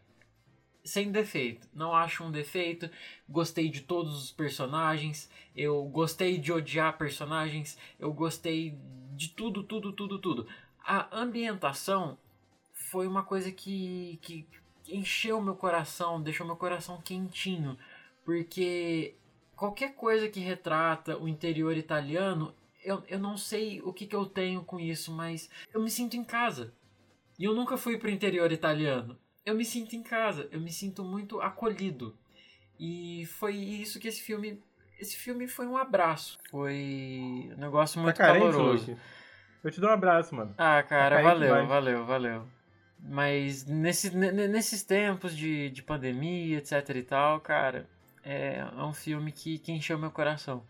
[0.84, 1.68] Sem defeito.
[1.74, 2.90] Não acho um defeito.
[3.28, 5.30] Gostei de todos os personagens.
[5.56, 7.78] Eu gostei de odiar personagens.
[8.00, 8.74] Eu gostei
[9.18, 10.48] de tudo, tudo, tudo, tudo.
[10.80, 12.18] A ambientação
[12.72, 14.48] foi uma coisa que, que
[14.88, 17.78] encheu meu coração, deixou meu coração quentinho.
[18.24, 19.16] Porque
[19.56, 22.54] qualquer coisa que retrata o interior italiano,
[22.84, 26.16] eu, eu não sei o que, que eu tenho com isso, mas eu me sinto
[26.16, 26.74] em casa.
[27.40, 29.18] E eu nunca fui pro interior italiano.
[29.46, 32.18] Eu me sinto em casa, eu me sinto muito acolhido.
[32.80, 34.62] E foi isso que esse filme.
[35.00, 36.38] Esse filme foi um abraço.
[36.50, 36.74] Foi
[37.56, 38.92] um negócio Tá muito carente, caloroso.
[38.92, 39.02] Luke?
[39.64, 40.54] Eu te dou um abraço, mano.
[40.58, 41.68] Ah, cara, Tá carente valeu, demais.
[41.68, 42.48] valeu, valeu.
[43.00, 47.88] Mas nesse, ne- ne- nesses tempos de, de pandemia, etc e tal, cara,
[48.24, 50.64] é, é um filme que, que encheu meu coração.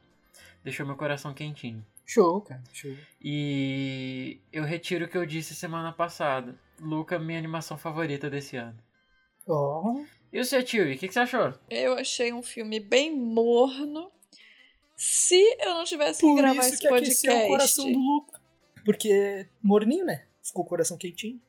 [0.64, 1.86] Deixou meu coração quentinho.
[2.06, 2.62] Show, cara.
[2.74, 2.96] Show.
[3.22, 6.56] E eu retiro o que eu disse semana passada.
[6.80, 8.78] Luca, minha animação favorita desse ano.
[9.48, 10.02] Ó.
[10.32, 11.54] E o seu tio, o que, que você achou?
[11.70, 14.12] Eu achei um filme bem morno.
[14.98, 17.94] Se eu não tivesse que Por gravar isso esse que aqueceu o coração podcast.
[17.94, 18.42] do Luca.
[18.84, 20.26] Porque morninho, né?
[20.44, 21.40] Ficou o coração quentinho.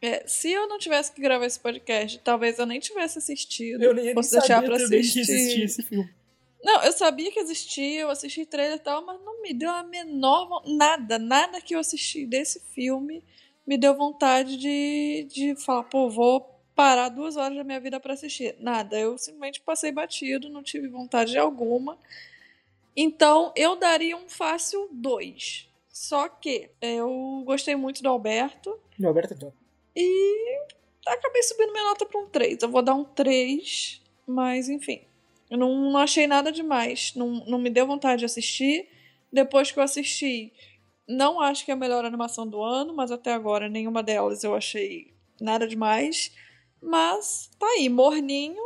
[0.00, 3.82] É, se eu não tivesse que gravar esse podcast, talvez eu nem tivesse assistido.
[3.82, 5.20] Eu nem, nem fosse deixar sabia pra também que assistir.
[5.20, 6.10] existia esse filme.
[6.62, 9.82] Não, eu sabia que existia, eu assisti trailer e tal, mas não me deu a
[9.82, 13.22] menor nada, nada que eu assisti desse filme
[13.66, 18.14] me deu vontade de, de falar, pô, vou parar duas horas da minha vida pra
[18.14, 18.54] assistir.
[18.58, 21.98] Nada, eu simplesmente passei batido, não tive vontade alguma.
[22.96, 25.68] Então, eu daria um fácil 2.
[25.88, 29.56] Só que eu gostei muito do Alberto Não, Alberto é top.
[29.96, 30.58] e
[31.06, 32.62] acabei subindo minha nota pra um 3.
[32.62, 35.02] Eu vou dar um 3, mas enfim.
[35.50, 37.12] Eu não, não achei nada demais.
[37.14, 38.88] Não, não me deu vontade de assistir.
[39.32, 40.52] Depois que eu assisti,
[41.08, 44.54] não acho que é a melhor animação do ano, mas até agora nenhuma delas eu
[44.54, 46.32] achei nada demais.
[46.82, 48.62] Mas tá aí, morninho.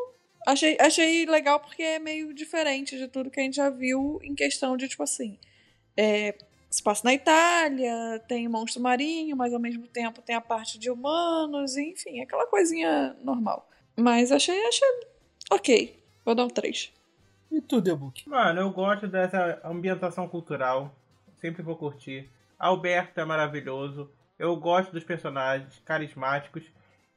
[0.48, 4.34] Achei, achei legal porque é meio diferente de tudo que a gente já viu em
[4.34, 5.38] questão de, tipo assim.
[5.94, 6.34] É,
[6.70, 10.90] se passa na Itália, tem monstro marinho, mas ao mesmo tempo tem a parte de
[10.90, 13.68] humanos, enfim, aquela coisinha normal.
[13.94, 14.88] Mas achei, achei
[15.50, 16.02] ok.
[16.24, 16.94] Vou dar um 3.
[17.52, 18.26] E tu, The Book?
[18.26, 20.96] Mano, eu gosto dessa ambientação cultural.
[21.36, 22.26] Sempre vou curtir.
[22.58, 24.10] Alberto é maravilhoso.
[24.38, 26.64] Eu gosto dos personagens carismáticos.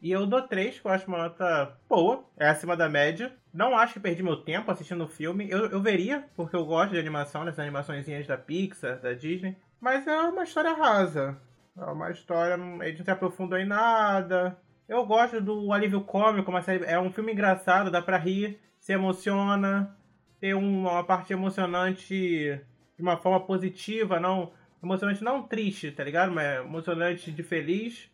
[0.01, 3.31] E eu dou 3, que eu acho uma nota boa, é acima da média.
[3.53, 5.47] Não acho que perdi meu tempo assistindo o filme.
[5.49, 9.55] Eu, eu veria, porque eu gosto de animação, dessas animaçõezinhas da Pixar, da Disney.
[9.79, 11.39] Mas é uma história rasa.
[11.77, 14.57] É uma história, ele não se aprofundou em nada.
[14.89, 19.95] Eu gosto do alívio cômico, mas é um filme engraçado, dá pra rir, se emociona,
[20.39, 22.59] tem uma parte emocionante
[22.97, 24.51] de uma forma positiva, não
[24.83, 26.31] emocionante não triste, tá ligado?
[26.31, 28.10] Mas emocionante de feliz.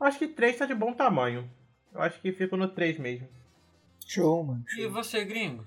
[0.00, 1.48] Acho que 3 tá de bom tamanho.
[1.92, 3.28] Eu acho que fico no 3 mesmo.
[4.06, 4.64] Show, mano.
[4.76, 5.66] E você, gringo?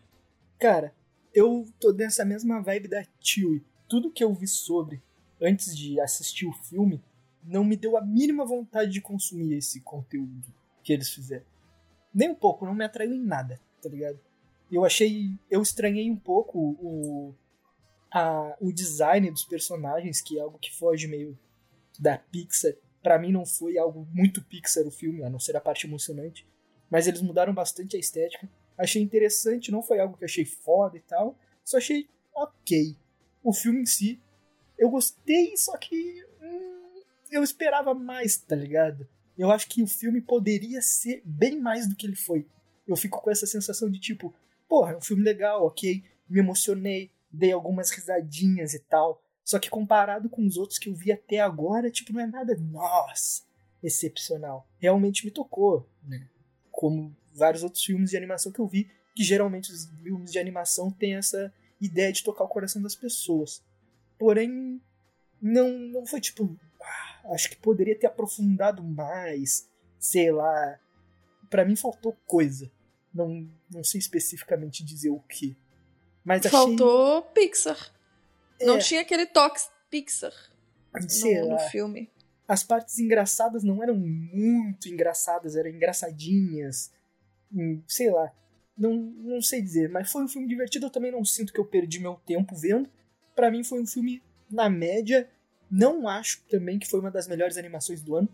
[0.59, 0.93] Cara,
[1.33, 5.01] eu tô nessa mesma vibe da Tio e tudo que eu vi sobre
[5.41, 7.01] antes de assistir o filme
[7.43, 11.45] não me deu a mínima vontade de consumir esse conteúdo que eles fizeram.
[12.13, 14.19] Nem um pouco, não me atraiu em nada, tá ligado?
[14.71, 15.37] Eu achei.
[15.49, 17.35] Eu estranhei um pouco o,
[18.11, 21.37] a, o design dos personagens, que é algo que foge meio
[21.99, 22.73] da Pixar.
[23.03, 26.47] Para mim não foi algo muito Pixar o filme, a não ser a parte emocionante.
[26.89, 28.49] Mas eles mudaram bastante a estética.
[28.77, 31.37] Achei interessante, não foi algo que achei foda e tal.
[31.63, 32.97] Só achei ok.
[33.43, 34.21] O filme em si,
[34.77, 36.25] eu gostei, só que.
[36.41, 39.07] Hum, eu esperava mais, tá ligado?
[39.37, 42.47] Eu acho que o filme poderia ser bem mais do que ele foi.
[42.87, 44.33] Eu fico com essa sensação de tipo,
[44.67, 49.22] porra, é um filme legal, ok, me emocionei, dei algumas risadinhas e tal.
[49.43, 52.55] Só que comparado com os outros que eu vi até agora, tipo, não é nada,
[52.55, 53.43] nossa,
[53.81, 54.67] excepcional.
[54.79, 56.27] Realmente me tocou, né?
[56.71, 60.89] Como vários outros filmes de animação que eu vi, que geralmente os filmes de animação
[60.89, 63.61] têm essa ideia de tocar o coração das pessoas.
[64.17, 64.81] Porém,
[65.41, 69.69] não, não foi tipo, ah, acho que poderia ter aprofundado mais,
[69.99, 70.79] sei lá.
[71.49, 72.71] Para mim faltou coisa.
[73.13, 75.55] Não, não sei especificamente dizer o que.
[76.23, 77.93] Mas Faltou Pixar.
[78.63, 78.65] É.
[78.65, 80.33] Não tinha aquele toque Pixar
[80.93, 82.09] no, no filme.
[82.47, 86.91] As partes engraçadas não eram muito engraçadas, eram engraçadinhas.
[87.53, 88.31] Hum, Sei lá.
[88.75, 90.87] Não, não sei dizer, mas foi um filme divertido.
[90.87, 92.89] Eu também não sinto que eu perdi meu tempo vendo.
[93.35, 95.29] Pra mim foi um filme na média.
[95.69, 98.29] Não acho também que foi uma das melhores animações do ano.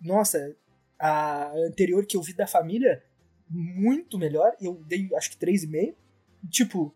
[0.00, 0.56] Nossa,
[0.98, 3.04] a anterior que eu vi da família,
[3.48, 4.56] muito melhor.
[4.60, 5.94] Eu dei acho que 3,5.
[6.48, 6.94] Tipo,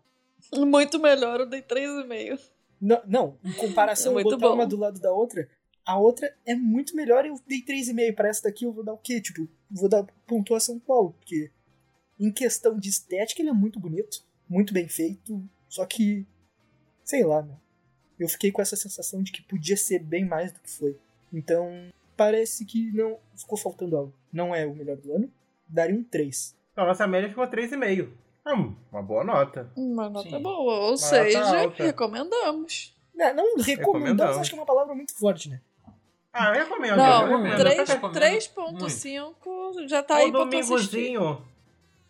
[0.53, 2.39] Muito melhor, eu dei 3,5.
[2.81, 4.53] não, não em comparação, É muito botar bom.
[4.53, 5.49] uma do lado da outra,
[5.85, 7.25] a outra é muito melhor.
[7.25, 9.21] Eu dei 3,5 pra essa daqui, eu vou dar o quê?
[9.21, 11.11] Tipo, vou dar pontuação qual?
[11.11, 11.51] Porque
[12.19, 16.25] em questão de estética ele é muito bonito, muito bem feito, só que
[17.03, 17.55] sei lá, né?
[18.17, 20.97] Eu fiquei com essa sensação de que podia ser bem mais do que foi.
[21.33, 24.13] Então, parece que não ficou faltando algo.
[24.31, 25.29] Não é o melhor do ano.
[25.67, 26.55] Daria um 3.
[26.71, 28.09] Então, nossa média ficou 3,5.
[28.47, 29.71] Hum, uma boa nota.
[29.75, 30.41] Uma nota Sim.
[30.41, 32.93] boa, ou nota seja, recomendamos.
[33.13, 34.37] Não, não recomendamos, Recomendamos.
[34.37, 35.61] acho que é uma palavra muito forte, né?
[36.33, 36.97] Ah, eu recomendo.
[36.97, 37.57] Não, eu recomendo.
[37.57, 41.13] três- recomendo 3.5 já tá aí um pra tu assistir.
[41.13, 41.41] domingozinho.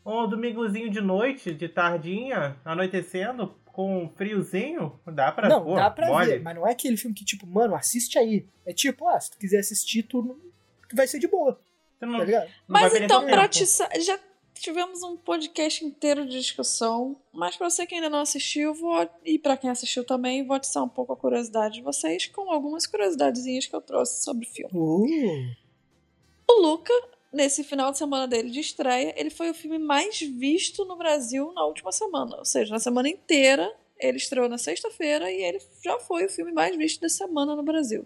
[0.06, 5.90] Um domingozinho de noite, de tardinha, anoitecendo, com um friozinho, dá pra não, pô, dá
[5.90, 6.26] pra mole.
[6.28, 8.46] ver, mas não é aquele filme que, tipo, mano, assiste aí.
[8.66, 10.36] É tipo, ah, se tu quiser assistir, tu não-
[10.90, 11.60] tu vai ser de boa,
[12.00, 14.18] não, tá Mas então, pra sa- já
[14.62, 19.38] tivemos um podcast inteiro de discussão, mas pra você que ainda não assistiu, vou e
[19.38, 23.66] pra quem assistiu também, vou atiçar um pouco a curiosidade de vocês com algumas curiosidadezinhas
[23.66, 24.72] que eu trouxe sobre o filme.
[24.74, 25.56] Uh,
[26.49, 26.93] O Luca,
[27.34, 31.51] nesse final de semana dele de estreia, ele foi o filme mais visto no Brasil
[31.53, 33.72] na última semana, ou seja, na semana inteira.
[33.97, 37.64] Ele estreou na sexta-feira e ele já foi o filme mais visto da semana no
[37.64, 38.06] Brasil.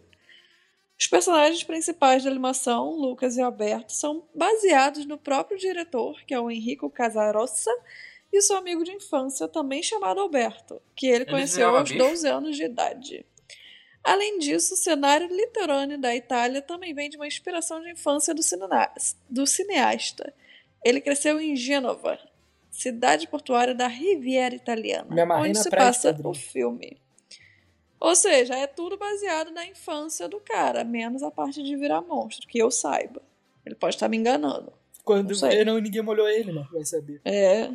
[0.99, 6.39] Os personagens principais da animação, Lucas e Alberto, são baseados no próprio diretor, que é
[6.39, 7.71] o Enrico Casarossa,
[8.31, 12.03] e seu amigo de infância, também chamado Alberto, que ele Eles conheceu aos bicho?
[12.03, 13.25] 12 anos de idade.
[14.03, 18.43] Além disso, o cenário litorâneo da Itália também vem de uma inspiração de infância do,
[18.43, 18.91] cinena-
[19.29, 20.33] do cineasta.
[20.83, 22.19] Ele cresceu em Gênova,
[22.69, 25.07] cidade portuária da Riviera Italiana,
[25.39, 26.97] onde na se passa o filme.
[27.99, 32.47] Ou seja, é tudo baseado na infância do cara, menos a parte de virar monstro,
[32.47, 33.21] que eu saiba.
[33.65, 34.71] Ele pode estar me enganando.
[35.03, 35.65] quando Não sei.
[35.65, 36.65] não, ninguém molhou ele, né?
[36.71, 37.21] Vai saber.
[37.25, 37.69] É.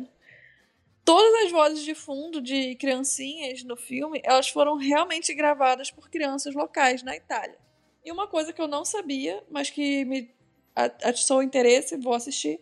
[1.03, 6.55] Todas as vozes de fundo de criancinhas no filme, elas foram realmente gravadas por crianças
[6.55, 7.57] locais na Itália.
[8.03, 10.33] E uma coisa que eu não sabia, mas que me
[10.75, 12.59] atiçou o interesse, vou assistir,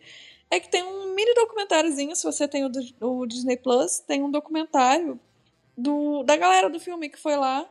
[0.50, 2.64] é que tem um mini documentáriozinho, se você tem
[3.00, 5.18] o Disney Plus, tem um documentário
[5.76, 7.68] do, da galera do filme que foi lá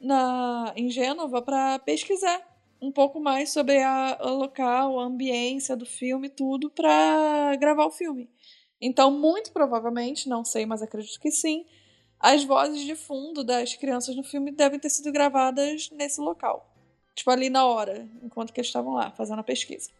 [0.00, 2.40] na, em Gênova para pesquisar
[2.80, 7.90] um pouco mais sobre a, o local, a ambiência do filme, tudo, para gravar o
[7.90, 8.28] filme.
[8.80, 11.64] Então, muito provavelmente, não sei, mas acredito que sim,
[12.20, 16.70] as vozes de fundo das crianças no filme devem ter sido gravadas nesse local.
[17.14, 19.90] Tipo, ali na hora, enquanto que eles estavam lá fazendo a pesquisa.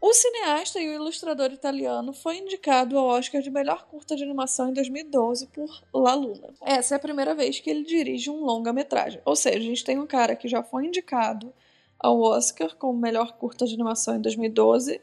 [0.00, 4.70] O cineasta e o ilustrador italiano foi indicado ao Oscar de melhor curta de animação
[4.70, 6.54] em 2012 por La Luna.
[6.62, 9.20] Essa é a primeira vez que ele dirige um longa-metragem.
[9.24, 11.52] Ou seja, a gente tem um cara que já foi indicado
[11.98, 15.00] ao Oscar como melhor curta de animação em 2012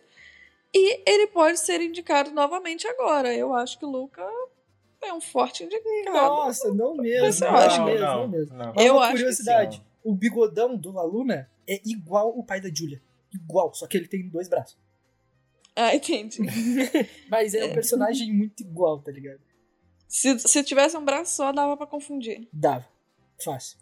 [0.74, 3.34] e ele pode ser indicado novamente agora.
[3.34, 4.26] Eu acho que o Luca
[5.02, 6.14] é um forte indicado.
[6.14, 7.26] Nossa, não mesmo.
[7.26, 8.58] Eu não, acho mesmo, não, não mesmo.
[8.58, 8.74] não.
[8.76, 13.02] Eu uma acho que curiosidade: o bigodão do Laluna é igual o pai da Julia.
[13.34, 14.84] Igual, só que ele tem dois braços.
[15.76, 16.39] Ah, entendi.
[17.30, 19.41] Mas é um personagem muito igual, tá ligado?
[20.07, 22.47] Se, se tivesse um braço só, dava pra confundir.
[22.53, 22.88] Dava.
[23.43, 23.78] Fácil.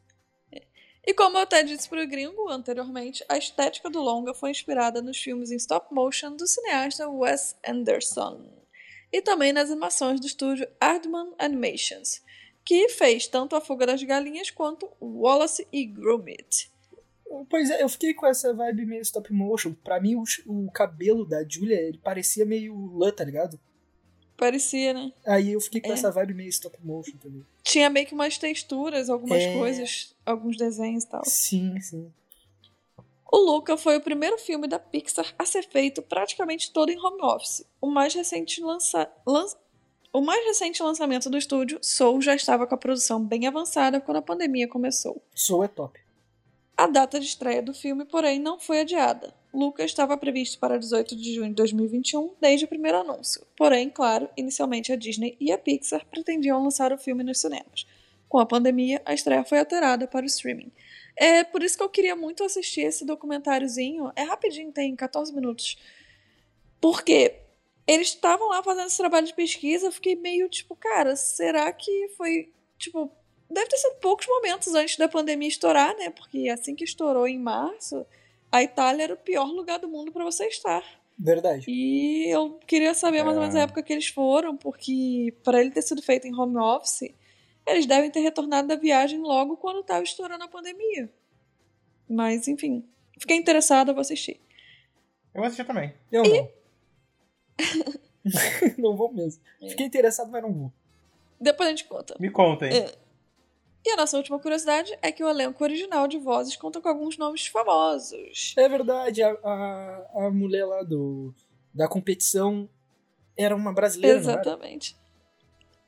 [1.05, 5.17] E como eu até disse pro gringo anteriormente, a estética do longa foi inspirada nos
[5.17, 8.49] filmes em stop motion do cineasta Wes Anderson.
[9.11, 12.21] E também nas animações do estúdio Aardman Animations,
[12.65, 16.71] que fez tanto A Fuga das Galinhas quanto Wallace e Gromit.
[17.49, 19.73] Pois é, eu fiquei com essa vibe meio stop motion.
[19.83, 23.59] Pra mim, o, o cabelo da Julia, ele parecia meio lã, tá ligado?
[24.37, 25.13] Parecia, né?
[25.25, 25.93] Aí eu fiquei com É.
[25.93, 27.45] essa vibe meio stop motion também.
[27.63, 29.53] Tinha meio que umas texturas, algumas É.
[29.53, 31.21] coisas, alguns desenhos e tal.
[31.25, 32.11] Sim, sim.
[33.31, 37.21] O Luca foi o primeiro filme da Pixar a ser feito praticamente todo em home
[37.23, 37.65] office.
[37.81, 39.09] O mais recente, lança...
[39.25, 39.47] lan-
[40.11, 44.17] o mais recente lançamento do estúdio, Soul, já estava com a produção bem avançada quando
[44.17, 45.19] a pandemia começou.
[45.33, 45.99] Soul é top.
[46.75, 49.33] A data de estreia do filme, porém, não foi adiada.
[49.53, 53.45] Luca estava previsto para 18 de junho de 2021, desde o primeiro anúncio.
[53.55, 57.85] Porém, claro, inicialmente a Disney e a Pixar pretendiam lançar o filme nos cinemas.
[58.27, 60.71] Com a pandemia, a estreia foi alterada para o streaming.
[61.15, 64.11] É por isso que eu queria muito assistir esse documentáriozinho.
[64.15, 65.77] É rapidinho, tem 14 minutos.
[66.81, 67.35] Porque
[67.85, 72.09] eles estavam lá fazendo esse trabalho de pesquisa, eu fiquei meio tipo, cara, será que
[72.17, 73.11] foi, tipo,
[73.53, 76.09] deve ter sido poucos momentos antes da pandemia estourar, né?
[76.09, 78.05] Porque assim que estourou em março,
[78.51, 80.83] a Itália era o pior lugar do mundo para você estar.
[81.17, 81.65] Verdade.
[81.69, 83.63] E eu queria saber mais ou menos a É.
[83.63, 87.13] época que eles foram, porque para ele ter sido feito em home office,
[87.65, 91.09] eles devem ter retornado da viagem logo quando estava estourando a pandemia.
[92.09, 92.83] Mas, enfim,
[93.19, 94.39] fiquei interessada, vou assistir.
[95.33, 95.93] Eu vou assistir também.
[96.11, 96.49] Eu não.
[98.77, 99.41] não vou mesmo.
[99.61, 99.69] É.
[99.69, 100.73] Fiquei interessado, mas não vou.
[101.39, 102.15] Depois a gente conta.
[102.19, 102.71] Me contem.
[102.75, 103.02] É.
[103.85, 107.17] E a nossa última curiosidade é que o elenco original de vozes conta com alguns
[107.17, 108.53] nomes famosos.
[108.57, 111.33] É verdade, a, a, a mulher lá do,
[111.73, 112.69] da competição
[113.37, 114.41] era uma brasileira, não era?
[114.41, 114.95] Exatamente.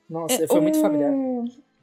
[0.09, 1.11] Nossa, É, foi muito o- familiar.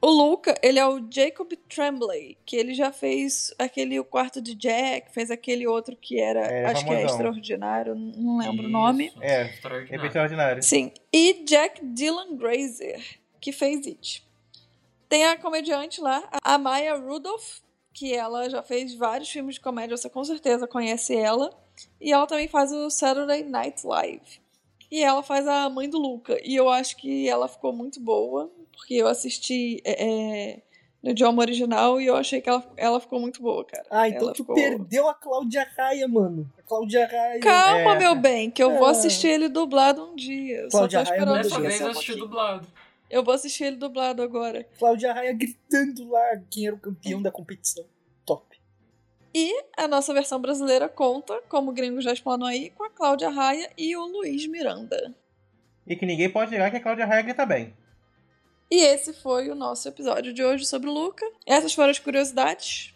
[0.05, 4.53] O Luca, ele é o Jacob Tremblay, que ele já fez aquele O Quarto de
[4.53, 9.07] Jack, fez aquele outro que era, É, acho que é extraordinário, não lembro o nome.
[9.07, 10.05] Isso, É, extraordinário.
[10.05, 10.61] Extraordinário.
[10.63, 10.91] Sim.
[11.11, 13.01] E Jack Dylan Grazer,
[13.39, 14.27] que fez It.
[15.13, 17.59] Tem a comediante lá, a Maya Rudolph,
[17.93, 21.51] que ela já fez vários filmes de comédia, você com certeza conhece ela.
[22.01, 24.41] E ela também faz o Saturday Night Live.
[24.89, 26.39] E ela faz a mãe do Luca.
[26.43, 30.61] E eu acho que ela ficou muito boa, porque eu assisti é, é,
[31.03, 33.85] no idioma original e eu achei que ela, ela ficou muito boa, cara.
[33.91, 36.51] Ah, então Ela tu ficou- perdeu a Cláudia Raia, mano.
[36.57, 37.39] A Cláudia Raia.
[37.39, 37.99] Calma, É.
[37.99, 38.91] meu bem, que eu vou É.
[38.91, 40.61] assistir ele dublado um dia.
[40.61, 42.67] Eu só tô Cláudia Raia esperando manda Dessa vez eu assisti dublado.
[43.13, 44.63] Eu vou assistir ele dublado agora.
[44.79, 47.85] Cláudia Raia gritando lá quem era o campeão da competição.
[48.25, 48.59] Top.
[49.31, 53.29] E a nossa versão brasileira conta, como o gringo já explanou aí, com a Cláudia
[53.29, 55.13] Raia e o Luiz Miranda.
[55.85, 57.77] E que ninguém pode negar que a Cláudia Raia grita bem.
[58.71, 61.23] E esse foi o nosso episódio de hoje sobre o Luca.
[61.45, 62.95] Essas foram as curiosidades.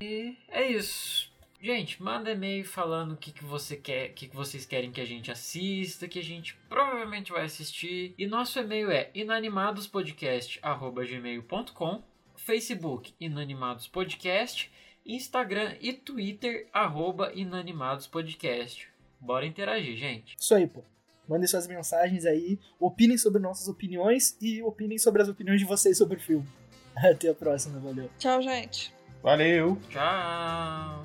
[0.00, 1.27] E é isso.
[1.60, 5.00] Gente, manda e-mail falando o que, que você quer, o que, que vocês querem que
[5.00, 8.14] a gente assista, que a gente provavelmente vai assistir.
[8.16, 12.02] E nosso e-mail é inanimadospodcast@gmail.com,
[12.36, 14.70] Facebook inanimadospodcast,
[15.04, 18.88] Instagram e Twitter arroba inanimadospodcast.
[19.20, 20.36] Bora interagir, gente.
[20.38, 20.84] Isso aí, pô.
[21.28, 25.98] Mandem suas mensagens aí, opinem sobre nossas opiniões e opinem sobre as opiniões de vocês
[25.98, 26.46] sobre o filme.
[26.96, 28.08] Até a próxima, valeu.
[28.16, 28.94] Tchau, gente.
[29.22, 29.76] Valeu!
[29.90, 31.02] Tchau.